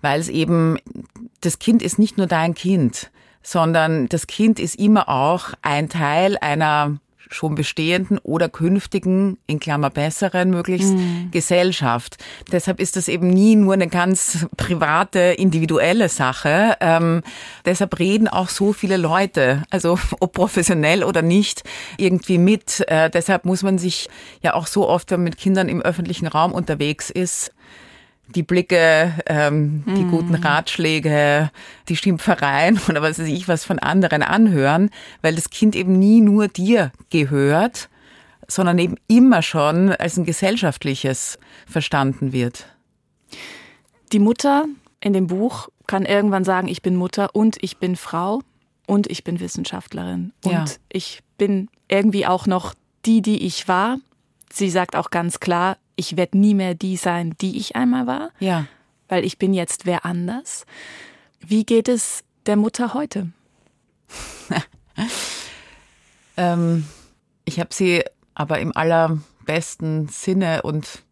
weil 0.01 0.21
es 0.21 0.29
eben, 0.29 0.79
das 1.41 1.59
Kind 1.59 1.83
ist 1.83 1.99
nicht 1.99 2.17
nur 2.17 2.29
dein 2.29 2.55
Kind 2.55 3.11
sondern 3.45 4.09
das 4.09 4.27
Kind 4.27 4.59
ist 4.59 4.75
immer 4.75 5.09
auch 5.09 5.51
ein 5.63 5.89
Teil 5.89 6.37
einer 6.41 6.99
schon 7.31 7.55
bestehenden 7.55 8.19
oder 8.19 8.49
künftigen, 8.49 9.39
in 9.47 9.61
Klammer 9.61 9.91
besseren 9.91 10.51
möglichst, 10.51 10.95
mhm. 10.95 11.31
Gesellschaft. 11.31 12.17
Deshalb 12.53 12.81
ist 12.81 12.97
das 12.97 13.09
eben 13.09 13.29
nie 13.29 13.57
nur 13.57 13.75
eine 13.75 13.89
ganz 13.89 14.47
private, 14.57 15.19
individuelle 15.19 16.09
Sache. 16.09 16.77
Ähm, 16.81 17.23
deshalb 17.65 17.99
reden 17.99 18.29
auch 18.29 18.49
so 18.49 18.73
viele 18.73 18.97
Leute, 18.97 19.63
also 19.71 19.99
ob 20.21 20.33
professionell 20.33 21.05
oder 21.05 21.23
nicht, 21.23 21.65
irgendwie 21.99 22.39
mit. 22.39 22.85
Äh, 22.89 23.11
deshalb 23.11 23.45
muss 23.45 23.63
man 23.63 23.79
sich 23.79 24.09
ja 24.43 24.55
auch 24.55 24.67
so 24.67 24.89
oft, 24.89 25.11
wenn 25.11 25.21
man 25.21 25.25
mit 25.25 25.39
Kindern 25.39 25.69
im 25.69 25.83
öffentlichen 25.83 26.27
Raum 26.27 26.53
unterwegs 26.53 27.11
ist, 27.11 27.53
die 28.29 28.43
Blicke, 28.43 29.13
ähm, 29.27 29.83
mhm. 29.87 29.95
die 29.95 30.05
guten 30.05 30.35
Ratschläge, 30.35 31.51
die 31.89 31.97
Schimpfereien 31.97 32.81
oder 32.89 33.03
was 33.03 33.19
weiß 33.19 33.29
ich 33.29 33.49
was 33.49 33.65
von 33.65 33.79
anderen 33.79 34.23
anhören, 34.23 34.91
weil 35.23 35.35
das 35.35 35.51
Kind 35.51 35.77
eben 35.77 35.99
nie 35.99 36.21
nur 36.21 36.49
dir 36.49 36.93
gehört, 37.11 37.89
sondern 38.49 38.79
eben 38.79 38.97
immer 39.09 39.43
schon 39.43 39.91
als 39.91 40.17
ein 40.17 40.25
gesellschaftliches 40.25 41.39
verstanden 41.67 42.33
wird. 42.33 42.67
Die 44.13 44.19
Mutter 44.19 44.67
in 45.01 45.13
dem 45.13 45.27
Buch 45.27 45.69
kann 45.87 46.05
irgendwann 46.07 46.45
sagen, 46.45 46.69
ich 46.69 46.83
bin 46.83 46.97
Mutter 46.97 47.35
und 47.35 47.57
ich 47.63 47.79
bin 47.79 47.97
Frau 47.97 48.41
und 48.87 49.11
ich 49.11 49.25
bin 49.25 49.41
Wissenschaftlerin 49.41 50.33
und 50.45 50.53
ja. 50.53 50.65
ich 50.89 51.21
bin 51.37 51.69
irgendwie 51.89 52.27
auch 52.27 52.47
noch 52.47 52.75
die, 53.05 53.23
die 53.23 53.45
ich 53.45 53.69
war. 53.69 53.99
Sie 54.51 54.71
sagt 54.71 54.97
auch 54.97 55.11
ganz 55.11 55.41
klar, 55.41 55.77
ich 55.97 56.17
werde 56.17 56.39
nie 56.39 56.55
mehr 56.55 56.75
die 56.75 56.97
sein, 56.97 57.35
die 57.41 57.59
ich 57.59 57.77
einmal 57.77 58.07
war. 58.07 58.31
Ja. 58.41 58.67
Weil 59.09 59.25
ich 59.25 59.39
bin 59.39 59.55
jetzt 59.55 59.87
wer 59.87 60.05
anders. 60.05 60.67
Wie 61.41 61.65
geht 61.65 61.89
es 61.89 62.25
der 62.47 62.57
Mutter 62.57 62.95
heute? 62.95 63.29
ähm, 66.37 66.87
ich 67.45 67.61
habe 67.61 67.73
sie 67.73 68.03
aber 68.35 68.59
im 68.59 68.77
allerbesten 68.77 70.09
Sinne 70.09 70.63
und 70.63 71.03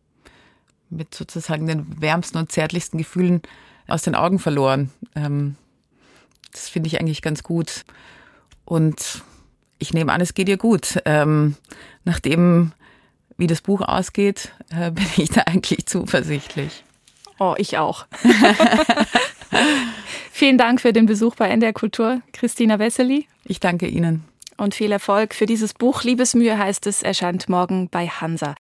mit 0.91 1.15
sozusagen 1.15 1.67
den 1.67 2.01
wärmsten 2.01 2.39
und 2.39 2.53
zärtlichsten 2.53 2.99
Gefühlen 2.99 3.43
aus 3.89 4.03
den 4.03 4.15
Augen 4.15 4.39
verloren. 4.39 4.91
Ähm, 5.15 5.57
das 6.53 6.69
finde 6.69 6.89
ich 6.89 7.01
eigentlich 7.01 7.23
ganz 7.23 7.43
gut. 7.43 7.85
Und 8.65 9.23
ich 9.79 9.93
nehme 9.95 10.13
an, 10.13 10.21
es 10.21 10.35
geht 10.35 10.49
ihr 10.49 10.59
gut. 10.59 11.01
Ähm, 11.05 11.57
nachdem 12.05 12.73
wie 13.37 13.47
das 13.47 13.61
Buch 13.61 13.81
ausgeht, 13.81 14.53
äh, 14.71 14.91
bin 14.91 15.07
ich 15.17 15.31
da 15.31 15.43
eigentlich 15.43 15.87
zuversichtlich. 15.87 16.85
Oh, 17.39 17.55
ich 17.59 17.79
auch. 17.79 18.07
Vielen 20.33 20.59
Dank 20.59 20.81
für 20.81 20.93
den 20.93 21.07
Besuch 21.07 21.35
bei 21.35 21.49
NDR 21.49 21.73
Kultur, 21.73 22.21
Christina 22.33 22.79
Wessely. 22.79 23.27
Ich 23.45 23.61
danke 23.61 23.87
Ihnen. 23.87 24.25
Und 24.57 24.75
viel 24.75 24.93
Erfolg 24.93 25.35
für 25.35 25.47
dieses 25.47 25.75
Buch. 25.75 26.05
Liebesmühe 26.05 26.57
heißt 26.57 26.87
es, 26.87 27.03
erscheint 27.03 27.49
morgen 27.49 27.89
bei 27.89 28.07
Hansa. 28.07 28.55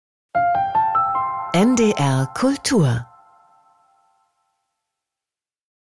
NDR 1.52 2.28
Kultur 2.34 3.07